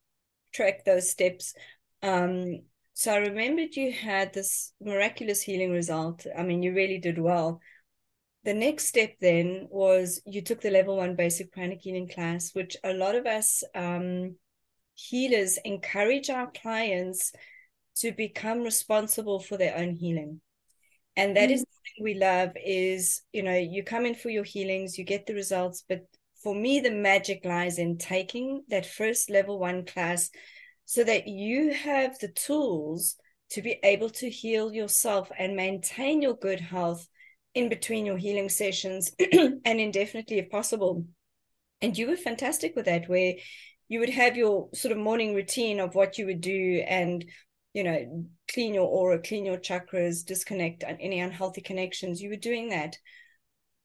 retrack 0.57 0.85
those 0.85 1.09
steps. 1.09 1.53
Um, 2.01 2.61
so 2.93 3.13
I 3.13 3.17
remembered 3.17 3.75
you 3.75 3.91
had 3.91 4.33
this 4.33 4.73
miraculous 4.81 5.41
healing 5.41 5.71
result. 5.71 6.25
I 6.37 6.43
mean, 6.43 6.63
you 6.63 6.73
really 6.73 6.99
did 6.99 7.17
well. 7.17 7.59
The 8.43 8.53
next 8.53 8.87
step 8.87 9.15
then 9.21 9.67
was 9.69 10.21
you 10.25 10.41
took 10.41 10.61
the 10.61 10.69
level 10.69 10.97
one 10.97 11.15
basic 11.15 11.51
pranic 11.51 11.81
healing 11.81 12.09
class, 12.09 12.51
which 12.53 12.75
a 12.83 12.93
lot 12.93 13.15
of 13.15 13.25
us 13.25 13.63
um, 13.73 14.35
healers 14.95 15.57
encourage 15.63 16.29
our 16.29 16.51
clients 16.51 17.31
to 17.97 18.11
become 18.11 18.63
responsible 18.63 19.39
for 19.39 19.57
their 19.57 19.77
own 19.77 19.95
healing. 19.95 20.41
And 21.15 21.37
that 21.37 21.49
mm. 21.49 21.53
is 21.53 21.61
the 21.61 21.67
thing 21.67 22.03
we 22.03 22.15
love 22.15 22.51
is, 22.55 23.21
you 23.31 23.43
know, 23.43 23.55
you 23.55 23.83
come 23.83 24.05
in 24.05 24.15
for 24.15 24.29
your 24.29 24.43
healings, 24.43 24.97
you 24.97 25.05
get 25.05 25.25
the 25.25 25.35
results. 25.35 25.83
But 25.87 26.01
for 26.41 26.53
me, 26.53 26.79
the 26.79 26.91
magic 26.91 27.45
lies 27.45 27.77
in 27.77 27.97
taking 27.97 28.63
that 28.69 28.85
first 28.85 29.29
level 29.29 29.59
one 29.59 29.85
class 29.85 30.29
so 30.85 31.03
that 31.03 31.27
you 31.27 31.71
have 31.73 32.19
the 32.19 32.27
tools 32.27 33.15
to 33.51 33.61
be 33.61 33.79
able 33.83 34.09
to 34.09 34.29
heal 34.29 34.73
yourself 34.73 35.31
and 35.37 35.55
maintain 35.55 36.21
your 36.21 36.33
good 36.33 36.59
health 36.59 37.07
in 37.55 37.69
between 37.69 38.05
your 38.05 38.17
healing 38.17 38.49
sessions 38.49 39.11
and 39.19 39.79
indefinitely 39.79 40.39
if 40.39 40.49
possible. 40.49 41.05
And 41.81 41.97
you 41.97 42.07
were 42.07 42.15
fantastic 42.15 42.75
with 42.75 42.85
that, 42.85 43.09
where 43.09 43.35
you 43.89 43.99
would 43.99 44.09
have 44.09 44.37
your 44.37 44.69
sort 44.73 44.91
of 44.91 44.97
morning 44.97 45.35
routine 45.35 45.79
of 45.79 45.95
what 45.95 46.17
you 46.17 46.25
would 46.25 46.41
do 46.41 46.83
and 46.87 47.25
you 47.73 47.83
know 47.83 48.27
clean 48.51 48.73
your 48.73 48.87
aura 48.87 49.19
clean 49.19 49.45
your 49.45 49.57
chakras 49.57 50.25
disconnect 50.25 50.83
any 50.87 51.19
unhealthy 51.19 51.61
connections. 51.61 52.21
You 52.21 52.29
were 52.29 52.35
doing 52.35 52.69
that. 52.69 52.97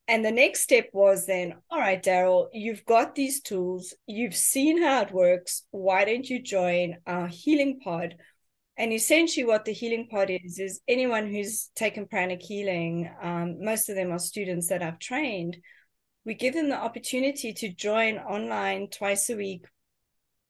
And 0.07 0.25
the 0.25 0.31
next 0.31 0.61
step 0.61 0.89
was 0.93 1.27
then 1.27 1.55
all 1.69 1.79
right 1.79 2.01
daryl 2.01 2.47
you've 2.53 2.85
got 2.85 3.15
these 3.15 3.41
tools. 3.41 3.93
You've 4.07 4.35
seen 4.35 4.81
how 4.81 5.01
it 5.01 5.11
works. 5.11 5.63
Why 5.71 6.05
don't 6.05 6.27
you 6.27 6.41
join 6.41 6.97
our 7.05 7.27
healing 7.27 7.79
pod 7.83 8.15
and 8.79 8.91
essentially 8.91 9.45
what 9.45 9.65
the 9.65 9.71
healing 9.71 10.07
pod 10.09 10.31
is 10.31 10.57
is 10.57 10.81
anyone 10.87 11.27
who's 11.27 11.69
taken 11.75 12.07
pranic 12.07 12.41
healing 12.41 13.07
um, 13.21 13.63
most 13.63 13.89
of 13.89 13.95
them 13.95 14.11
are 14.11 14.19
students 14.19 14.69
that 14.69 14.81
i've 14.81 14.99
trained 14.99 15.57
we 16.25 16.33
give 16.33 16.55
them 16.55 16.69
the 16.69 16.77
opportunity 16.77 17.53
to 17.53 17.69
join 17.69 18.17
online 18.17 18.87
twice 18.89 19.29
a 19.29 19.35
week 19.35 19.65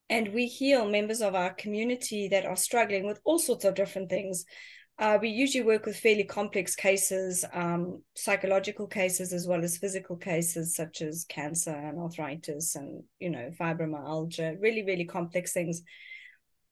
and 0.09 0.33
we 0.33 0.47
heal 0.47 0.89
members 0.89 1.21
of 1.21 1.35
our 1.35 1.53
community 1.53 2.27
that 2.29 2.45
are 2.45 2.55
struggling 2.55 3.05
with 3.05 3.19
all 3.23 3.39
sorts 3.39 3.63
of 3.63 3.75
different 3.75 4.09
things. 4.09 4.45
Uh, 4.97 5.17
we 5.21 5.29
usually 5.29 5.63
work 5.63 5.85
with 5.85 5.95
fairly 5.95 6.23
complex 6.23 6.75
cases, 6.75 7.45
um, 7.53 8.01
psychological 8.15 8.87
cases, 8.87 9.31
as 9.31 9.47
well 9.47 9.63
as 9.63 9.77
physical 9.77 10.17
cases 10.17 10.75
such 10.75 11.01
as 11.01 11.25
cancer 11.29 11.71
and 11.71 11.99
arthritis 11.99 12.75
and, 12.75 13.03
you 13.19 13.29
know, 13.29 13.49
fibromyalgia, 13.57 14.57
really, 14.59 14.83
really 14.83 15.05
complex 15.05 15.53
things. 15.53 15.83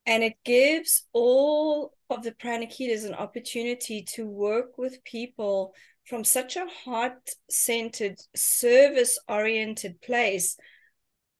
And 0.07 0.23
it 0.23 0.37
gives 0.43 1.05
all 1.13 1.93
of 2.09 2.23
the 2.23 2.31
pranic 2.31 2.71
healers 2.71 3.03
an 3.03 3.13
opportunity 3.13 4.01
to 4.15 4.25
work 4.25 4.77
with 4.77 5.03
people 5.03 5.75
from 6.05 6.23
such 6.23 6.55
a 6.55 6.65
heart 6.85 7.29
centered, 7.49 8.17
service 8.33 9.19
oriented 9.27 10.01
place. 10.01 10.57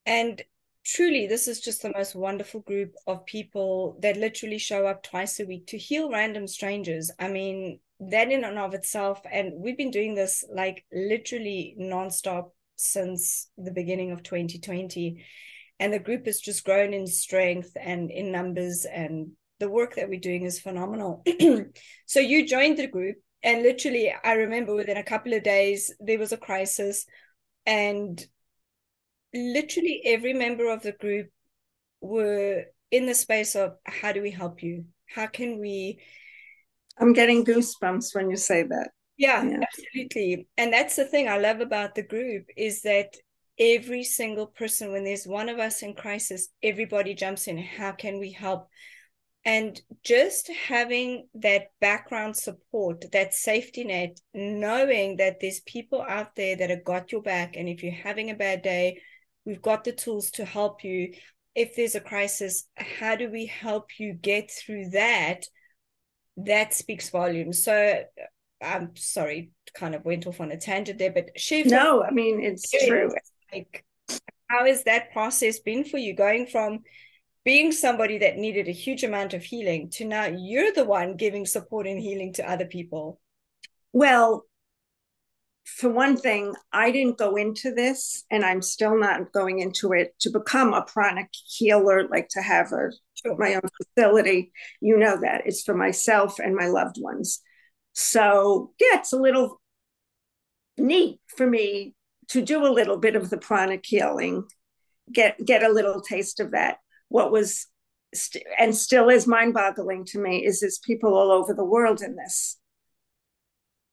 And 0.06 0.40
truly 0.88 1.26
this 1.26 1.46
is 1.46 1.60
just 1.60 1.82
the 1.82 1.92
most 1.94 2.14
wonderful 2.14 2.60
group 2.60 2.94
of 3.06 3.26
people 3.26 3.98
that 4.00 4.16
literally 4.16 4.58
show 4.58 4.86
up 4.86 5.02
twice 5.02 5.38
a 5.38 5.44
week 5.44 5.66
to 5.66 5.76
heal 5.76 6.10
random 6.10 6.46
strangers 6.46 7.10
i 7.18 7.28
mean 7.28 7.78
that 8.00 8.32
in 8.32 8.42
and 8.42 8.58
of 8.58 8.72
itself 8.72 9.20
and 9.30 9.52
we've 9.54 9.76
been 9.76 9.90
doing 9.90 10.14
this 10.14 10.44
like 10.50 10.84
literally 10.90 11.76
nonstop 11.78 12.50
since 12.76 13.50
the 13.58 13.70
beginning 13.70 14.12
of 14.12 14.22
2020 14.22 15.22
and 15.80 15.92
the 15.92 15.98
group 15.98 16.26
has 16.26 16.40
just 16.40 16.64
grown 16.64 16.92
in 16.92 17.06
strength 17.06 17.76
and 17.80 18.10
in 18.10 18.32
numbers 18.32 18.84
and 18.84 19.30
the 19.60 19.68
work 19.68 19.96
that 19.96 20.08
we're 20.08 20.20
doing 20.20 20.44
is 20.44 20.60
phenomenal 20.60 21.24
so 22.06 22.20
you 22.20 22.46
joined 22.46 22.78
the 22.78 22.86
group 22.86 23.16
and 23.42 23.62
literally 23.62 24.12
i 24.24 24.32
remember 24.32 24.74
within 24.74 24.96
a 24.96 25.02
couple 25.02 25.32
of 25.32 25.42
days 25.42 25.92
there 26.00 26.18
was 26.18 26.32
a 26.32 26.36
crisis 26.36 27.06
and 27.66 28.26
literally 29.34 30.02
every 30.04 30.32
member 30.32 30.70
of 30.70 30.82
the 30.82 30.92
group 30.92 31.28
were 32.00 32.64
in 32.90 33.06
the 33.06 33.14
space 33.14 33.54
of 33.54 33.76
how 33.84 34.12
do 34.12 34.22
we 34.22 34.30
help 34.30 34.62
you? 34.62 34.86
How 35.06 35.26
can 35.26 35.58
we? 35.58 36.00
I'm 36.98 37.12
getting 37.12 37.44
goosebumps 37.44 38.14
when 38.14 38.30
you 38.30 38.36
say 38.36 38.62
that. 38.64 38.90
Yeah, 39.16 39.42
yeah, 39.42 39.60
absolutely. 39.62 40.48
And 40.56 40.72
that's 40.72 40.96
the 40.96 41.04
thing 41.04 41.28
I 41.28 41.38
love 41.38 41.60
about 41.60 41.94
the 41.94 42.02
group 42.02 42.46
is 42.56 42.82
that 42.82 43.16
every 43.58 44.04
single 44.04 44.46
person, 44.46 44.92
when 44.92 45.04
there's 45.04 45.26
one 45.26 45.48
of 45.48 45.58
us 45.58 45.82
in 45.82 45.94
crisis, 45.94 46.48
everybody 46.62 47.14
jumps 47.14 47.48
in. 47.48 47.58
How 47.58 47.92
can 47.92 48.18
we 48.18 48.32
help? 48.32 48.68
And 49.44 49.80
just 50.04 50.48
having 50.48 51.28
that 51.34 51.68
background 51.80 52.36
support, 52.36 53.04
that 53.12 53.34
safety 53.34 53.84
net, 53.84 54.18
knowing 54.34 55.16
that 55.16 55.40
there's 55.40 55.60
people 55.60 56.02
out 56.02 56.36
there 56.36 56.56
that 56.56 56.70
have 56.70 56.84
got 56.84 57.12
your 57.12 57.22
back. 57.22 57.56
And 57.56 57.68
if 57.68 57.82
you're 57.82 57.92
having 57.92 58.30
a 58.30 58.34
bad 58.34 58.62
day, 58.62 59.00
We've 59.48 59.62
got 59.62 59.82
the 59.82 59.92
tools 59.92 60.30
to 60.32 60.44
help 60.44 60.84
you. 60.84 61.14
If 61.54 61.74
there's 61.74 61.94
a 61.94 62.00
crisis, 62.00 62.66
how 62.76 63.16
do 63.16 63.30
we 63.30 63.46
help 63.46 63.98
you 63.98 64.12
get 64.12 64.50
through 64.50 64.90
that? 64.90 65.46
That 66.36 66.74
speaks 66.74 67.08
volumes. 67.08 67.64
So 67.64 68.02
I'm 68.62 68.94
sorry, 68.94 69.52
kind 69.74 69.94
of 69.94 70.04
went 70.04 70.26
off 70.26 70.42
on 70.42 70.52
a 70.52 70.58
tangent 70.58 70.98
there, 70.98 71.12
but 71.12 71.30
she 71.36 71.62
No, 71.62 72.04
I 72.04 72.10
mean 72.10 72.44
it's 72.44 72.70
true. 72.70 73.10
Like 73.52 73.84
how 74.48 74.66
has 74.66 74.84
that 74.84 75.12
process 75.12 75.58
been 75.58 75.84
for 75.84 75.98
you 75.98 76.14
going 76.14 76.46
from 76.46 76.80
being 77.44 77.72
somebody 77.72 78.18
that 78.18 78.36
needed 78.36 78.68
a 78.68 78.72
huge 78.72 79.04
amount 79.04 79.34
of 79.34 79.42
healing 79.42 79.90
to 79.90 80.04
now 80.04 80.26
you're 80.26 80.72
the 80.72 80.84
one 80.84 81.16
giving 81.16 81.46
support 81.46 81.86
and 81.86 82.00
healing 82.00 82.32
to 82.34 82.50
other 82.50 82.66
people? 82.66 83.20
Well, 83.92 84.44
for 85.64 85.90
one 85.90 86.16
thing, 86.16 86.54
I 86.72 86.90
didn't 86.90 87.18
go 87.18 87.36
into 87.36 87.74
this, 87.74 88.24
and 88.30 88.44
I'm 88.44 88.62
still 88.62 88.98
not 88.98 89.32
going 89.32 89.58
into 89.58 89.92
it 89.92 90.14
to 90.20 90.30
become 90.30 90.72
a 90.72 90.82
pranic 90.82 91.28
healer, 91.32 92.08
like 92.08 92.28
to 92.30 92.40
have 92.40 92.72
a 92.72 92.90
sure. 93.14 93.36
my 93.36 93.54
own 93.54 93.68
facility. 93.82 94.50
You 94.80 94.96
know 94.96 95.20
that 95.20 95.42
it's 95.44 95.62
for 95.62 95.74
myself 95.74 96.38
and 96.38 96.56
my 96.56 96.68
loved 96.68 96.96
ones. 96.98 97.40
So 97.92 98.72
yeah, 98.80 98.98
it's 98.98 99.12
a 99.12 99.18
little 99.18 99.60
neat 100.78 101.20
for 101.36 101.46
me 101.46 101.94
to 102.30 102.42
do 102.42 102.66
a 102.66 102.72
little 102.72 102.98
bit 102.98 103.16
of 103.16 103.30
the 103.30 103.38
pranic 103.38 103.84
healing, 103.84 104.44
get 105.12 105.44
get 105.44 105.62
a 105.62 105.72
little 105.72 106.00
taste 106.00 106.40
of 106.40 106.52
that. 106.52 106.78
What 107.08 107.32
was 107.32 107.66
st- 108.14 108.44
and 108.58 108.74
still 108.74 109.08
is 109.08 109.26
mind-boggling 109.26 110.04
to 110.06 110.18
me 110.18 110.44
is 110.44 110.60
there's 110.60 110.78
people 110.78 111.14
all 111.14 111.30
over 111.30 111.54
the 111.54 111.64
world 111.64 112.02
in 112.02 112.16
this. 112.16 112.58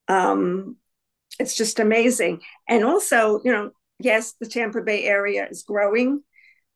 Um, 0.07 0.77
it's 1.39 1.55
just 1.55 1.79
amazing. 1.79 2.41
And 2.67 2.83
also, 2.83 3.41
you 3.43 3.51
know, 3.51 3.71
yes, 3.99 4.33
the 4.39 4.47
Tampa 4.47 4.81
Bay 4.81 5.03
area 5.03 5.47
is 5.49 5.63
growing, 5.63 6.23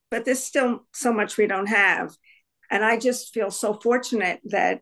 but 0.10 0.26
there's 0.26 0.44
still 0.44 0.86
so 0.94 1.14
much 1.14 1.38
we 1.38 1.48
don't 1.48 1.68
have. 1.68 2.16
And 2.72 2.84
I 2.84 2.98
just 2.98 3.34
feel 3.34 3.52
so 3.52 3.74
fortunate 3.74 4.40
that 4.46 4.82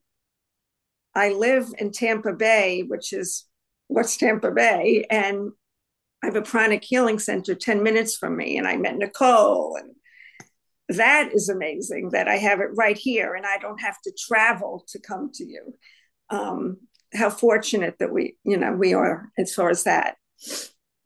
I 1.15 1.29
live 1.29 1.73
in 1.77 1.91
Tampa 1.91 2.33
Bay, 2.33 2.83
which 2.83 3.13
is 3.13 3.45
what's 3.87 4.17
Tampa 4.17 4.51
Bay, 4.51 5.05
and 5.09 5.51
I 6.23 6.27
have 6.27 6.35
a 6.35 6.41
pranic 6.41 6.83
healing 6.83 7.19
center 7.19 7.55
10 7.55 7.83
minutes 7.83 8.17
from 8.17 8.35
me. 8.35 8.57
And 8.57 8.67
I 8.67 8.77
met 8.77 8.97
Nicole, 8.97 9.77
and 9.77 9.95
that 10.97 11.31
is 11.33 11.49
amazing 11.49 12.11
that 12.11 12.27
I 12.27 12.37
have 12.37 12.59
it 12.59 12.69
right 12.75 12.97
here 12.97 13.33
and 13.35 13.45
I 13.45 13.57
don't 13.57 13.81
have 13.81 13.99
to 14.03 14.13
travel 14.27 14.85
to 14.89 14.99
come 14.99 15.31
to 15.33 15.45
you. 15.45 15.73
Um, 16.29 16.77
how 17.13 17.29
fortunate 17.29 17.95
that 17.99 18.11
we, 18.11 18.35
you 18.43 18.57
know, 18.57 18.73
we 18.73 18.93
are 18.93 19.29
as 19.37 19.53
far 19.53 19.69
as 19.69 19.83
that. 19.83 20.15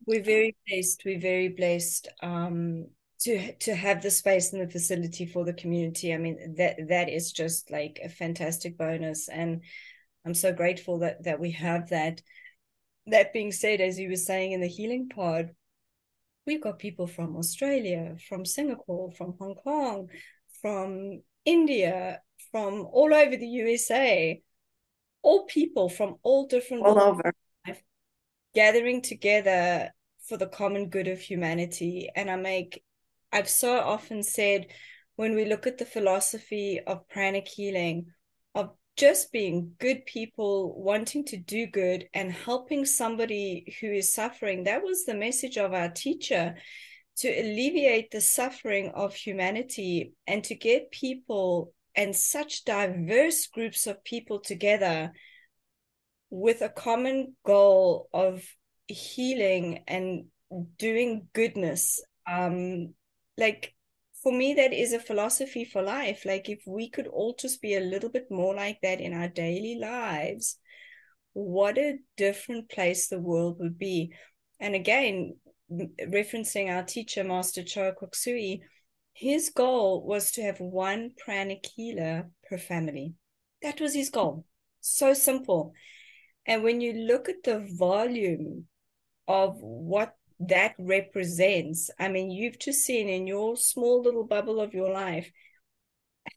We're 0.06 0.22
very 0.22 0.56
blessed. 0.68 1.02
We're 1.04 1.20
very 1.20 1.48
blessed. 1.48 2.08
Um, 2.22 2.86
to 3.22 3.52
to 3.58 3.74
have 3.74 4.02
the 4.02 4.10
space 4.10 4.52
and 4.52 4.62
the 4.62 4.72
facility 4.72 5.26
for 5.26 5.44
the 5.44 5.52
community 5.52 6.12
i 6.12 6.16
mean 6.16 6.54
that 6.56 6.76
that 6.88 7.08
is 7.08 7.32
just 7.32 7.70
like 7.70 8.00
a 8.02 8.08
fantastic 8.08 8.76
bonus 8.76 9.28
and 9.28 9.62
i'm 10.26 10.34
so 10.34 10.52
grateful 10.52 10.98
that 10.98 11.22
that 11.22 11.38
we 11.38 11.52
have 11.52 11.88
that 11.90 12.20
that 13.06 13.32
being 13.32 13.52
said 13.52 13.80
as 13.80 13.98
you 13.98 14.08
were 14.08 14.16
saying 14.16 14.52
in 14.52 14.60
the 14.60 14.66
healing 14.66 15.08
pod 15.08 15.50
we've 16.46 16.62
got 16.62 16.78
people 16.78 17.06
from 17.06 17.36
australia 17.36 18.16
from 18.28 18.44
singapore 18.44 19.10
from 19.12 19.34
hong 19.38 19.54
kong 19.54 20.08
from 20.60 21.20
india 21.44 22.20
from 22.50 22.86
all 22.92 23.12
over 23.12 23.36
the 23.36 23.46
usa 23.46 24.42
all 25.22 25.44
people 25.46 25.88
from 25.88 26.16
all 26.22 26.46
different 26.46 26.84
all 26.84 27.00
over. 27.00 27.32
gathering 28.54 29.00
together 29.00 29.90
for 30.26 30.36
the 30.36 30.46
common 30.46 30.88
good 30.88 31.08
of 31.08 31.20
humanity. 31.20 32.08
And 32.14 32.30
i 32.30 32.36
make 32.36 32.82
I've 33.32 33.48
so 33.48 33.78
often 33.78 34.22
said 34.22 34.66
when 35.16 35.34
we 35.34 35.46
look 35.46 35.66
at 35.66 35.78
the 35.78 35.86
philosophy 35.86 36.80
of 36.86 37.08
pranic 37.08 37.48
healing, 37.48 38.06
just 38.96 39.32
being 39.32 39.72
good 39.78 40.04
people, 40.06 40.74
wanting 40.80 41.24
to 41.26 41.36
do 41.36 41.66
good 41.66 42.08
and 42.14 42.30
helping 42.30 42.84
somebody 42.84 43.74
who 43.80 43.88
is 43.88 44.12
suffering, 44.12 44.64
that 44.64 44.82
was 44.82 45.04
the 45.04 45.14
message 45.14 45.56
of 45.56 45.72
our 45.72 45.88
teacher 45.88 46.56
to 47.16 47.28
alleviate 47.28 48.10
the 48.10 48.20
suffering 48.20 48.90
of 48.94 49.14
humanity 49.14 50.12
and 50.26 50.44
to 50.44 50.54
get 50.54 50.90
people 50.90 51.72
and 51.94 52.16
such 52.16 52.64
diverse 52.64 53.46
groups 53.46 53.86
of 53.86 54.02
people 54.04 54.40
together 54.40 55.12
with 56.30 56.62
a 56.62 56.68
common 56.68 57.34
goal 57.44 58.08
of 58.14 58.42
healing 58.88 59.84
and 59.86 60.24
doing 60.78 61.28
goodness. 61.34 62.00
Um, 62.30 62.94
like 63.36 63.74
for 64.22 64.32
me 64.32 64.54
that 64.54 64.72
is 64.72 64.92
a 64.92 65.00
philosophy 65.00 65.64
for 65.64 65.82
life. 65.82 66.24
Like 66.24 66.48
if 66.48 66.62
we 66.66 66.88
could 66.88 67.06
all 67.06 67.34
just 67.38 67.60
be 67.60 67.74
a 67.74 67.80
little 67.80 68.10
bit 68.10 68.30
more 68.30 68.54
like 68.54 68.78
that 68.82 69.00
in 69.00 69.12
our 69.12 69.28
daily 69.28 69.78
lives 69.80 70.58
what 71.34 71.78
a 71.78 71.96
different 72.18 72.68
place 72.68 73.08
the 73.08 73.18
world 73.18 73.58
would 73.58 73.78
be. 73.78 74.12
And 74.60 74.74
again 74.74 75.36
referencing 75.70 76.70
our 76.70 76.82
teacher 76.82 77.24
master 77.24 77.62
Choa 77.62 77.96
Kok 77.96 78.14
Sui 78.14 78.62
his 79.14 79.50
goal 79.50 80.04
was 80.06 80.32
to 80.32 80.42
have 80.42 80.60
one 80.60 81.12
pranic 81.18 81.66
healer 81.74 82.30
per 82.48 82.58
family. 82.58 83.14
That 83.62 83.80
was 83.80 83.94
his 83.94 84.10
goal. 84.10 84.46
So 84.80 85.14
simple. 85.14 85.74
And 86.46 86.62
when 86.62 86.80
you 86.80 86.92
look 86.94 87.28
at 87.28 87.42
the 87.44 87.66
volume 87.78 88.66
of 89.28 89.56
what 89.60 90.14
that 90.48 90.74
represents. 90.78 91.90
I 91.98 92.08
mean, 92.08 92.30
you've 92.30 92.58
just 92.58 92.84
seen 92.84 93.08
in 93.08 93.26
your 93.26 93.56
small 93.56 94.02
little 94.02 94.24
bubble 94.24 94.60
of 94.60 94.74
your 94.74 94.90
life, 94.90 95.30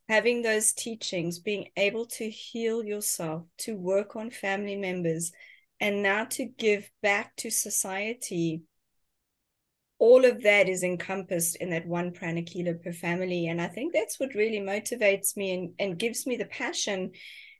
having 0.08 0.42
those 0.42 0.72
teachings, 0.72 1.38
being 1.38 1.68
able 1.76 2.06
to 2.06 2.28
heal 2.28 2.84
yourself, 2.84 3.44
to 3.58 3.76
work 3.76 4.16
on 4.16 4.30
family 4.30 4.76
members, 4.76 5.32
and 5.80 6.02
now 6.02 6.24
to 6.24 6.44
give 6.44 6.90
back 7.02 7.34
to 7.36 7.50
society. 7.50 8.62
All 9.98 10.24
of 10.24 10.42
that 10.42 10.68
is 10.68 10.82
encompassed 10.82 11.56
in 11.56 11.70
that 11.70 11.86
one 11.86 12.12
pranic 12.12 12.48
healer 12.48 12.74
per 12.74 12.92
family. 12.92 13.46
And 13.46 13.60
I 13.60 13.68
think 13.68 13.92
that's 13.92 14.20
what 14.20 14.34
really 14.34 14.60
motivates 14.60 15.36
me 15.36 15.52
and, 15.52 15.74
and 15.78 15.98
gives 15.98 16.26
me 16.26 16.36
the 16.36 16.44
passion 16.44 17.12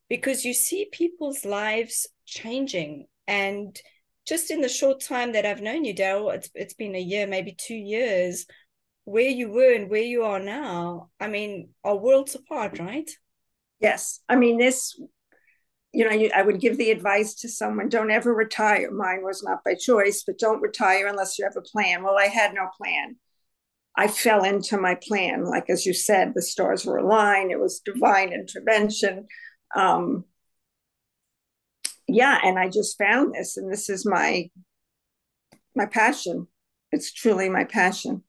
because 0.09 0.45
you 0.45 0.53
see 0.53 0.89
people's 0.93 1.45
lives 1.45 2.07
changing 2.27 3.07
and 3.27 3.81
just 4.27 4.51
in 4.51 4.61
the 4.61 4.69
short 4.69 5.01
time 5.01 5.33
that 5.33 5.47
I've 5.47 5.63
known 5.63 5.85
you, 5.85 5.95
Daryl, 5.95 6.35
it's 6.35 6.51
it's 6.55 6.75
been 6.75 6.95
a 6.95 7.01
year, 7.01 7.27
maybe 7.27 7.57
two 7.57 7.75
years, 7.75 8.47
where 9.05 9.29
you 9.29 9.49
were 9.51 9.73
and 9.73 9.89
where 9.89 10.03
you 10.03 10.25
are 10.25 10.41
now, 10.41 11.11
I 11.21 11.29
mean, 11.29 11.71
are 11.85 11.97
worlds 11.97 12.35
apart, 12.35 12.79
right? 12.81 13.09
Yes. 13.81 14.21
I 14.29 14.35
mean, 14.37 14.59
this, 14.59 15.01
you 15.93 16.05
know, 16.05 16.11
you, 16.11 16.31
I 16.35 16.43
would 16.43 16.61
give 16.61 16.77
the 16.77 16.91
advice 16.91 17.35
to 17.37 17.49
someone 17.49 17.89
don't 17.89 18.11
ever 18.11 18.35
retire. 18.35 18.91
Mine 18.91 19.23
was 19.23 19.45
not 19.45 19.63
by 19.65 19.75
choice, 19.75 20.25
but 20.27 20.39
don't 20.39 20.61
retire 20.61 21.07
unless 21.07 21.39
you 21.39 21.45
have 21.45 21.57
a 21.57 21.61
plan. 21.61 22.03
Well, 22.03 22.19
I 22.19 22.27
had 22.27 22.53
no 22.53 22.67
plan. 22.77 23.17
I 23.97 24.09
fell 24.09 24.45
into 24.45 24.77
my 24.77 24.97
plan. 24.97 25.45
Like, 25.45 25.71
as 25.71 25.87
you 25.87 25.95
said, 25.95 26.33
the 26.35 26.43
stars 26.43 26.85
were 26.85 26.99
aligned, 26.99 27.53
it 27.53 27.61
was 27.61 27.81
divine 27.81 28.33
intervention. 28.33 29.29
Um, 29.75 30.25
yeah 32.09 32.39
and 32.45 32.59
i 32.59 32.69
just 32.69 32.99
found 32.99 33.35
this 33.35 33.57
and 33.57 33.71
this 33.71 33.89
is 33.89 34.07
my 34.07 34.49
my 35.77 35.87
passion. 35.87 36.49
It's 36.91 37.13
truly 37.13 37.49
my 37.49 37.65
passion. 37.65 38.25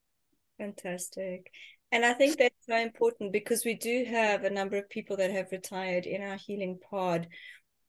Fantastic. 0.60 1.50
And 1.92 2.04
i 2.04 2.12
think 2.12 2.38
that's 2.38 2.66
so 2.68 2.76
important 2.76 3.32
because 3.32 3.64
we 3.64 3.74
do 3.74 4.06
have 4.10 4.44
a 4.44 4.50
number 4.50 4.78
of 4.78 4.90
people 4.90 5.16
that 5.18 5.32
have 5.32 5.52
retired 5.52 6.06
in 6.06 6.22
our 6.22 6.36
healing 6.36 6.78
pod. 6.92 7.28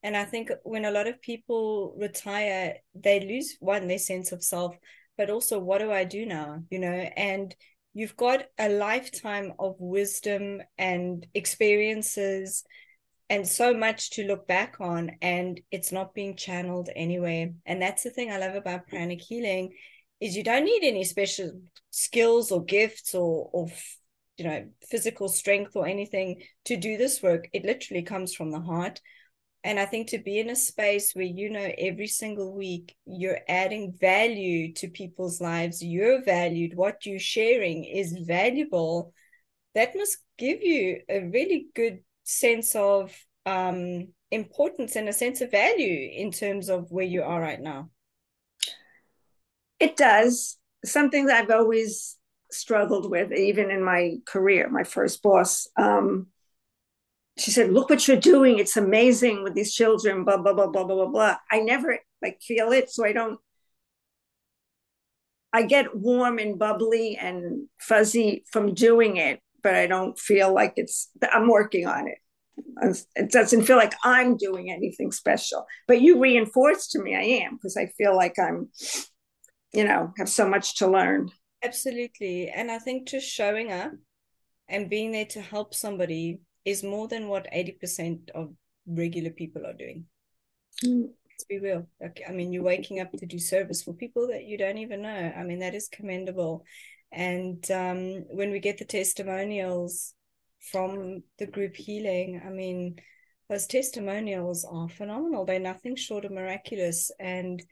And 0.05 0.17
i 0.17 0.25
think 0.25 0.51
when 0.63 0.85
a 0.85 0.93
lot 0.93 1.09
of 1.09 1.21
people 1.21 1.97
retire 1.99 2.77
they 2.95 3.21
lose 3.21 3.57
one 3.59 3.89
their 3.89 3.99
sense 3.99 4.31
of 4.31 4.45
self 4.45 4.77
but 5.17 5.31
also 5.31 5.59
what 5.59 5.79
do 5.79 5.91
i 5.91 6.05
do 6.05 6.25
now 6.25 6.63
you 6.71 6.79
know? 6.79 7.11
And 7.17 7.55
you've 7.95 8.17
got 8.17 8.45
a 8.59 8.69
lifetime 8.69 9.55
of 9.59 9.75
wisdom 9.81 10.63
and 10.77 11.27
experiences 11.35 12.63
and 13.31 13.47
so 13.47 13.75
much 13.75 14.11
to 14.11 14.27
look 14.27 14.47
back 14.47 14.77
on 14.81 15.13
and 15.21 15.61
it's 15.71 15.93
not 15.93 16.15
being 16.15 16.37
channeled 16.37 16.89
anywhere. 16.97 17.51
And 17.67 17.81
that's 17.81 18.03
the 18.03 18.11
thing 18.11 18.31
i 18.31 18.39
love 18.39 18.55
about 18.55 18.89
pranic 18.89 19.21
healing 19.21 19.75
is 20.21 20.37
you 20.37 20.43
don't 20.43 20.65
need 20.65 20.83
any 20.83 21.05
special 21.05 21.61
skills 21.91 22.51
or 22.51 22.65
gifts 22.65 23.15
or 23.15 23.51
or 23.53 23.69
you 24.37 24.45
know 24.45 24.67
physical 24.89 25.29
strength 25.29 25.77
or 25.77 25.87
anything 25.87 26.43
to 26.65 26.77
do 26.77 26.97
this 26.97 27.23
work. 27.23 27.49
It 27.53 27.65
literally 27.65 28.03
comes 28.03 28.35
from 28.35 28.51
the 28.51 28.61
heart. 28.61 29.01
And 29.65 29.79
i 29.81 29.85
think 29.85 30.09
to 30.09 30.19
be 30.19 30.39
in 30.39 30.51
a 30.51 30.57
space 30.57 31.13
where 31.13 31.27
you 31.27 31.51
know 31.51 31.71
every 31.77 32.07
single 32.07 32.55
week 32.55 32.97
you're 33.07 33.41
adding 33.49 33.93
value 34.01 34.73
to 34.75 34.89
people's 34.89 35.41
lives 35.41 35.83
you're 35.83 36.23
valued 36.23 36.77
what 36.77 37.05
you're 37.05 37.19
sharing 37.19 37.85
is 37.85 38.17
valuable 38.27 39.13
that 39.75 39.97
must 39.97 40.19
give 40.39 40.63
you 40.63 41.01
a 41.09 41.21
really 41.25 41.67
good 41.75 41.99
sense 42.29 42.77
of 42.77 43.17
um, 43.47 44.09
importance 44.31 44.97
and 44.97 45.09
a 45.09 45.13
sense 45.13 45.41
of 45.41 45.51
value 45.51 46.11
in 46.13 46.31
terms 46.31 46.69
of 46.69 46.91
where 46.93 47.05
you 47.05 47.23
are 47.23 47.41
right 47.41 47.61
now? 47.61 47.91
It 49.81 49.97
does. 49.97 50.59
Something 50.85 51.27
that 51.27 51.43
I've 51.43 51.51
always 51.51 52.17
struggled 52.51 53.11
with, 53.11 53.33
even 53.33 53.71
in 53.71 53.83
my 53.83 54.17
career, 54.27 54.69
my 54.69 54.85
first 54.85 55.23
boss. 55.23 55.67
Um, 55.77 56.29
she 57.39 57.51
said, 57.51 57.73
"Look 57.73 57.89
what 57.89 58.07
you're 58.07 58.17
doing! 58.17 58.59
It's 58.59 58.77
amazing 58.77 59.43
with 59.43 59.55
these 59.55 59.75
children." 59.75 60.25
Blah 60.25 60.39
blah 60.39 60.53
blah 60.53 60.67
blah 60.69 60.85
blah 60.85 60.97
blah 60.97 61.07
blah. 61.07 61.37
I 61.51 61.61
never 61.61 61.99
like 62.21 62.41
feel 62.43 62.73
it, 62.73 62.91
so 62.91 63.05
I 63.05 63.13
don't. 63.13 63.39
I 65.53 65.63
get 65.63 65.97
warm 65.97 66.39
and 66.39 66.59
bubbly 66.59 67.17
and 67.17 67.69
fuzzy 67.81 68.45
from 68.51 68.75
doing 68.75 69.17
it, 69.17 69.41
but 69.69 69.75
I 69.75 69.87
don't 69.87 70.19
feel 70.19 70.55
like 70.55 70.73
it's, 70.77 71.11
I'm 71.31 71.47
working 71.47 71.87
on 71.87 72.09
it. 72.09 72.19
It 73.15 73.31
doesn't 73.31 73.65
feel 73.65 73.77
like 73.77 73.93
I'm 74.03 74.39
doing 74.39 74.71
anything 74.71 75.13
special, 75.13 75.67
but 75.87 76.01
you 76.01 76.19
reinforce 76.19 76.89
to 76.89 77.03
me 77.03 77.15
I 77.15 77.45
am 77.45 77.57
because 77.57 77.77
I 77.77 77.93
feel 77.99 78.17
like 78.17 78.39
I'm, 78.39 78.71
you 79.75 79.85
know, 79.85 80.15
have 80.17 80.31
so 80.31 80.49
much 80.49 80.77
to 80.79 80.89
learn. 80.89 81.29
Absolutely. 81.63 82.49
And 82.49 82.71
I 82.71 82.79
think 82.79 83.09
just 83.09 83.29
showing 83.29 83.71
up 83.71 83.93
and 84.71 84.89
being 84.89 85.13
there 85.13 85.27
to 85.27 85.43
help 85.43 85.75
somebody 85.75 86.41
is 86.65 86.83
more 86.83 87.09
than 87.09 87.29
what 87.29 87.47
80% 87.55 88.31
of 88.35 88.55
regular 88.87 89.31
people 89.31 89.67
are 89.67 89.75
doing. 89.75 90.07
Mm. 90.83 91.09
Let's 91.31 91.45
be 91.47 91.59
real. 91.59 91.87
Like, 92.01 92.23
I 92.27 92.33
mean, 92.33 92.55
you're 92.55 92.63
waking 92.63 93.01
up 93.01 93.13
to 93.13 93.27
do 93.27 93.39
service 93.39 93.83
for 93.83 93.93
people 93.93 94.29
that 94.29 94.45
you 94.45 94.57
don't 94.57 94.79
even 94.79 95.03
know. 95.03 95.33
I 95.37 95.43
mean, 95.43 95.59
that 95.59 95.75
is 95.75 95.91
commendable. 95.93 96.65
And 97.13 97.69
um, 97.71 98.25
when 98.29 98.51
we 98.51 98.61
get 98.61 98.79
the 98.79 98.85
testimonials 98.85 100.15
from 100.61 101.23
the 101.39 101.47
group 101.47 101.75
healing, 101.77 102.43
I 102.45 102.51
mean, 102.51 102.97
those 103.49 103.67
testimonials 103.67 104.65
are 104.71 104.89
phenomenal. 104.89 105.45
They're 105.45 105.59
nothing 105.59 105.97
short 105.97 106.25
of 106.25 106.33
miraculous. 106.33 107.11
And 107.19 107.63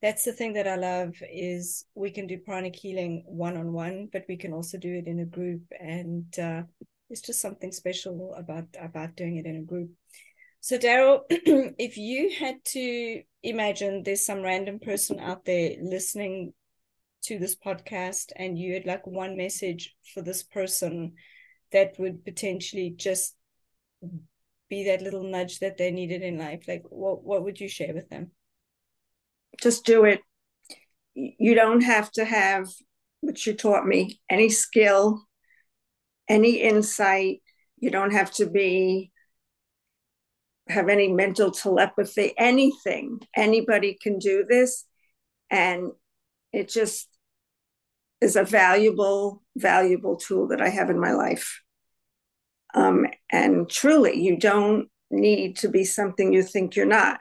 that's 0.00 0.24
the 0.24 0.32
thing 0.32 0.52
that 0.52 0.68
I 0.68 0.76
love 0.76 1.14
is 1.22 1.84
we 1.94 2.10
can 2.10 2.26
do 2.26 2.38
pranic 2.38 2.76
healing 2.76 3.24
one 3.26 3.56
on 3.56 3.72
one, 3.72 4.08
but 4.12 4.24
we 4.28 4.36
can 4.36 4.52
also 4.52 4.78
do 4.78 4.94
it 4.94 5.06
in 5.06 5.20
a 5.20 5.24
group. 5.24 5.62
And 5.80 6.38
uh, 6.38 6.62
it's 7.10 7.22
just 7.22 7.40
something 7.40 7.72
special 7.72 8.34
about 8.36 8.66
about 8.80 9.16
doing 9.16 9.36
it 9.36 9.46
in 9.46 9.56
a 9.56 9.62
group. 9.62 9.90
So 10.60 10.78
Daryl, 10.78 11.20
if 11.30 11.96
you 11.96 12.30
had 12.38 12.64
to 12.66 13.22
imagine 13.42 14.02
there's 14.02 14.24
some 14.24 14.42
random 14.42 14.78
person 14.78 15.20
out 15.20 15.44
there 15.44 15.76
listening 15.82 16.54
to 17.24 17.38
this 17.38 17.56
podcast 17.56 18.32
and 18.36 18.58
you 18.58 18.74
had 18.74 18.86
like 18.86 19.06
one 19.06 19.36
message 19.36 19.94
for 20.12 20.22
this 20.22 20.42
person 20.42 21.12
that 21.72 21.94
would 21.98 22.24
potentially 22.24 22.94
just 22.96 23.34
be 24.68 24.84
that 24.84 25.02
little 25.02 25.24
nudge 25.24 25.58
that 25.58 25.76
they 25.76 25.90
needed 25.90 26.22
in 26.22 26.38
life 26.38 26.64
like 26.68 26.82
what 26.88 27.24
what 27.24 27.44
would 27.44 27.60
you 27.60 27.68
share 27.68 27.94
with 27.94 28.08
them 28.08 28.30
just 29.60 29.84
do 29.84 30.04
it 30.04 30.20
you 31.14 31.54
don't 31.54 31.82
have 31.82 32.10
to 32.10 32.24
have 32.24 32.66
which 33.24 33.46
you 33.46 33.54
taught 33.54 33.86
me, 33.86 34.20
any 34.28 34.50
skill, 34.50 35.24
any 36.28 36.60
insight. 36.60 37.40
You 37.78 37.90
don't 37.90 38.12
have 38.12 38.30
to 38.32 38.46
be 38.46 39.10
have 40.68 40.88
any 40.88 41.08
mental 41.08 41.50
telepathy, 41.50 42.32
anything. 42.38 43.20
Anybody 43.36 43.98
can 44.00 44.18
do 44.18 44.44
this. 44.48 44.84
And 45.50 45.90
it 46.52 46.68
just 46.68 47.08
is 48.24 48.36
a 48.36 48.42
valuable, 48.42 49.42
valuable 49.56 50.16
tool 50.16 50.48
that 50.48 50.60
I 50.60 50.70
have 50.70 50.90
in 50.90 50.98
my 50.98 51.12
life. 51.12 51.60
Um, 52.74 53.06
and 53.30 53.68
truly, 53.68 54.20
you 54.20 54.38
don't 54.38 54.88
need 55.10 55.58
to 55.58 55.68
be 55.68 55.84
something 55.84 56.32
you 56.32 56.42
think 56.42 56.74
you're 56.74 56.86
not. 56.86 57.20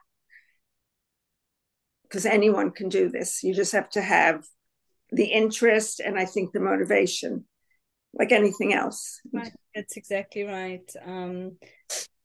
Because 2.03 2.25
anyone 2.25 2.71
can 2.71 2.89
do 2.89 3.09
this. 3.09 3.43
You 3.43 3.53
just 3.53 3.73
have 3.73 3.89
to 3.91 4.01
have 4.01 4.45
the 5.11 5.25
interest 5.25 5.99
and 5.99 6.17
I 6.17 6.25
think 6.25 6.53
the 6.53 6.59
motivation, 6.59 7.45
like 8.13 8.31
anything 8.31 8.73
else. 8.73 9.19
Right. 9.31 9.51
That's 9.75 9.97
exactly 9.97 10.43
right. 10.43 10.89
Um, 11.05 11.57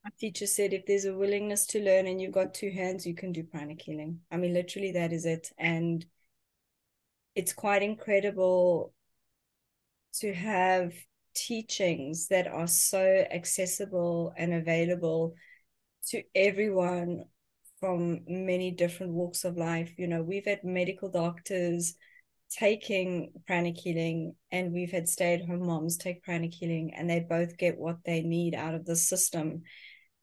my 0.04 0.10
teacher 0.18 0.46
said 0.46 0.72
if 0.72 0.86
there's 0.86 1.04
a 1.04 1.16
willingness 1.16 1.66
to 1.66 1.82
learn 1.82 2.06
and 2.06 2.20
you've 2.20 2.32
got 2.32 2.54
two 2.54 2.70
hands, 2.70 3.06
you 3.06 3.14
can 3.14 3.32
do 3.32 3.42
pranic 3.42 3.82
healing. 3.82 4.20
I 4.30 4.36
mean, 4.36 4.54
literally, 4.54 4.92
that 4.92 5.12
is 5.12 5.26
it. 5.26 5.50
And 5.58 6.06
it's 7.34 7.52
quite 7.52 7.82
incredible 7.82 8.92
to 10.14 10.32
have 10.34 10.92
teachings 11.34 12.28
that 12.28 12.46
are 12.46 12.66
so 12.66 13.24
accessible 13.30 14.32
and 14.36 14.52
available 14.52 15.34
to 16.08 16.22
everyone 16.34 17.24
from 17.80 18.20
many 18.26 18.70
different 18.72 19.12
walks 19.12 19.44
of 19.44 19.56
life. 19.56 19.94
You 19.98 20.08
know, 20.08 20.22
we've 20.22 20.46
had 20.46 20.64
medical 20.64 21.10
doctors 21.10 21.94
taking 22.50 23.32
pranic 23.46 23.76
healing 23.76 24.34
and 24.50 24.72
we've 24.72 24.90
had 24.90 25.08
stay-at-home 25.08 25.66
moms 25.66 25.98
take 25.98 26.22
pranic 26.22 26.54
healing 26.54 26.94
and 26.94 27.08
they 27.08 27.20
both 27.20 27.58
get 27.58 27.78
what 27.78 27.98
they 28.04 28.22
need 28.22 28.54
out 28.54 28.74
of 28.74 28.86
the 28.86 28.96
system 28.96 29.62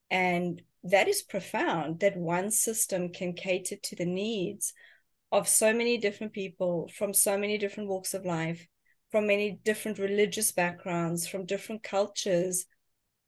and 0.09 0.61
that 0.83 1.07
is 1.07 1.21
profound 1.21 1.99
that 1.99 2.17
one 2.17 2.49
system 2.49 3.09
can 3.09 3.33
cater 3.33 3.75
to 3.83 3.95
the 3.95 4.05
needs 4.05 4.73
of 5.31 5.47
so 5.47 5.73
many 5.73 5.97
different 5.97 6.33
people 6.33 6.89
from 6.95 7.13
so 7.13 7.37
many 7.37 7.57
different 7.57 7.89
walks 7.89 8.13
of 8.13 8.25
life, 8.25 8.67
from 9.11 9.27
many 9.27 9.59
different 9.63 9.99
religious 9.99 10.51
backgrounds, 10.51 11.27
from 11.27 11.45
different 11.45 11.83
cultures. 11.83 12.65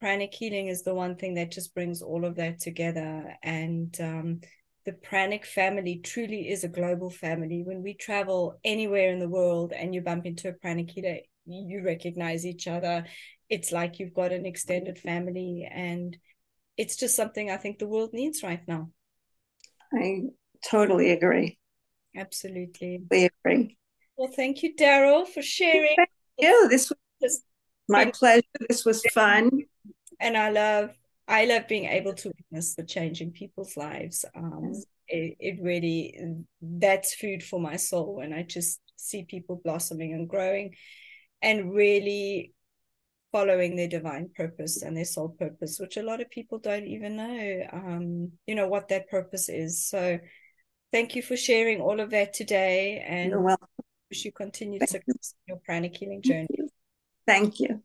Pranic 0.01 0.33
healing 0.33 0.67
is 0.67 0.83
the 0.83 0.93
one 0.93 1.15
thing 1.15 1.33
that 1.35 1.51
just 1.51 1.73
brings 1.73 2.01
all 2.01 2.23
of 2.23 2.35
that 2.35 2.59
together. 2.59 3.35
And 3.43 3.95
um, 3.99 4.41
the 4.85 4.93
pranic 4.93 5.45
family 5.45 5.99
truly 6.03 6.49
is 6.49 6.63
a 6.63 6.69
global 6.69 7.09
family. 7.09 7.63
When 7.63 7.81
we 7.81 7.93
travel 7.93 8.59
anywhere 8.63 9.11
in 9.11 9.19
the 9.19 9.29
world 9.29 9.73
and 9.73 9.93
you 9.93 10.01
bump 10.01 10.25
into 10.25 10.49
a 10.49 10.53
pranic 10.53 10.91
healer, 10.91 11.17
you 11.45 11.83
recognize 11.83 12.45
each 12.45 12.67
other. 12.67 13.05
It's 13.49 13.71
like 13.71 13.99
you've 13.99 14.13
got 14.13 14.31
an 14.31 14.45
extended 14.45 14.99
family. 14.99 15.67
And 15.69 16.15
it's 16.77 16.95
just 16.95 17.15
something 17.15 17.49
I 17.49 17.57
think 17.57 17.79
the 17.79 17.87
world 17.87 18.11
needs 18.13 18.43
right 18.43 18.61
now. 18.67 18.91
I 19.93 20.21
totally 20.63 21.11
agree. 21.11 21.57
Absolutely. 22.17 23.03
We 23.09 23.29
agree. 23.45 23.77
Well, 24.17 24.31
thank 24.31 24.63
you, 24.63 24.75
Daryl, 24.75 25.27
for 25.27 25.41
sharing. 25.41 25.95
Thank 25.95 26.09
you. 26.39 26.67
This 26.69 26.91
was 27.21 27.43
my 27.87 28.11
pleasure. 28.11 28.41
This 28.67 28.83
was 28.83 29.03
fun. 29.13 29.51
And 30.19 30.35
I 30.35 30.49
love 30.49 30.89
I 31.27 31.45
love 31.45 31.67
being 31.67 31.85
able 31.85 32.13
to 32.15 32.31
witness 32.35 32.73
the 32.75 32.83
change 32.83 33.21
in 33.21 33.31
people's 33.31 33.77
lives. 33.77 34.25
Um, 34.35 34.73
it, 35.07 35.35
it 35.39 35.59
really 35.61 36.17
that's 36.61 37.13
food 37.13 37.43
for 37.43 37.59
my 37.59 37.75
soul 37.75 38.15
when 38.15 38.33
I 38.33 38.43
just 38.43 38.81
see 38.95 39.23
people 39.23 39.61
blossoming 39.63 40.13
and 40.13 40.27
growing 40.27 40.73
and 41.41 41.73
really 41.73 42.53
following 43.31 43.75
their 43.75 43.87
divine 43.87 44.29
purpose 44.35 44.81
and 44.81 44.97
their 44.97 45.05
soul 45.05 45.35
purpose, 45.37 45.77
which 45.79 45.97
a 45.97 46.01
lot 46.03 46.21
of 46.21 46.29
people 46.31 46.57
don't 46.57 46.87
even 46.87 47.17
know, 47.17 47.61
um, 47.73 48.31
you 48.47 48.55
know, 48.55 48.67
what 48.67 48.87
that 48.87 49.09
purpose 49.09 49.49
is. 49.49 49.85
So 49.85 50.17
thank 50.91 51.15
you 51.15 51.21
for 51.21 51.37
sharing 51.37 51.81
all 51.81 51.99
of 51.99 52.09
that 52.11 52.33
today 52.33 53.03
and 53.07 53.31
You're 53.31 53.41
welcome. 53.41 53.67
wish 54.09 54.25
you 54.25 54.31
continued 54.31 54.87
success 54.87 55.35
in 55.47 55.53
your 55.53 55.59
pranic 55.65 55.95
healing 55.95 56.21
journey. 56.21 56.47
Thank 57.25 57.59
you. 57.59 57.83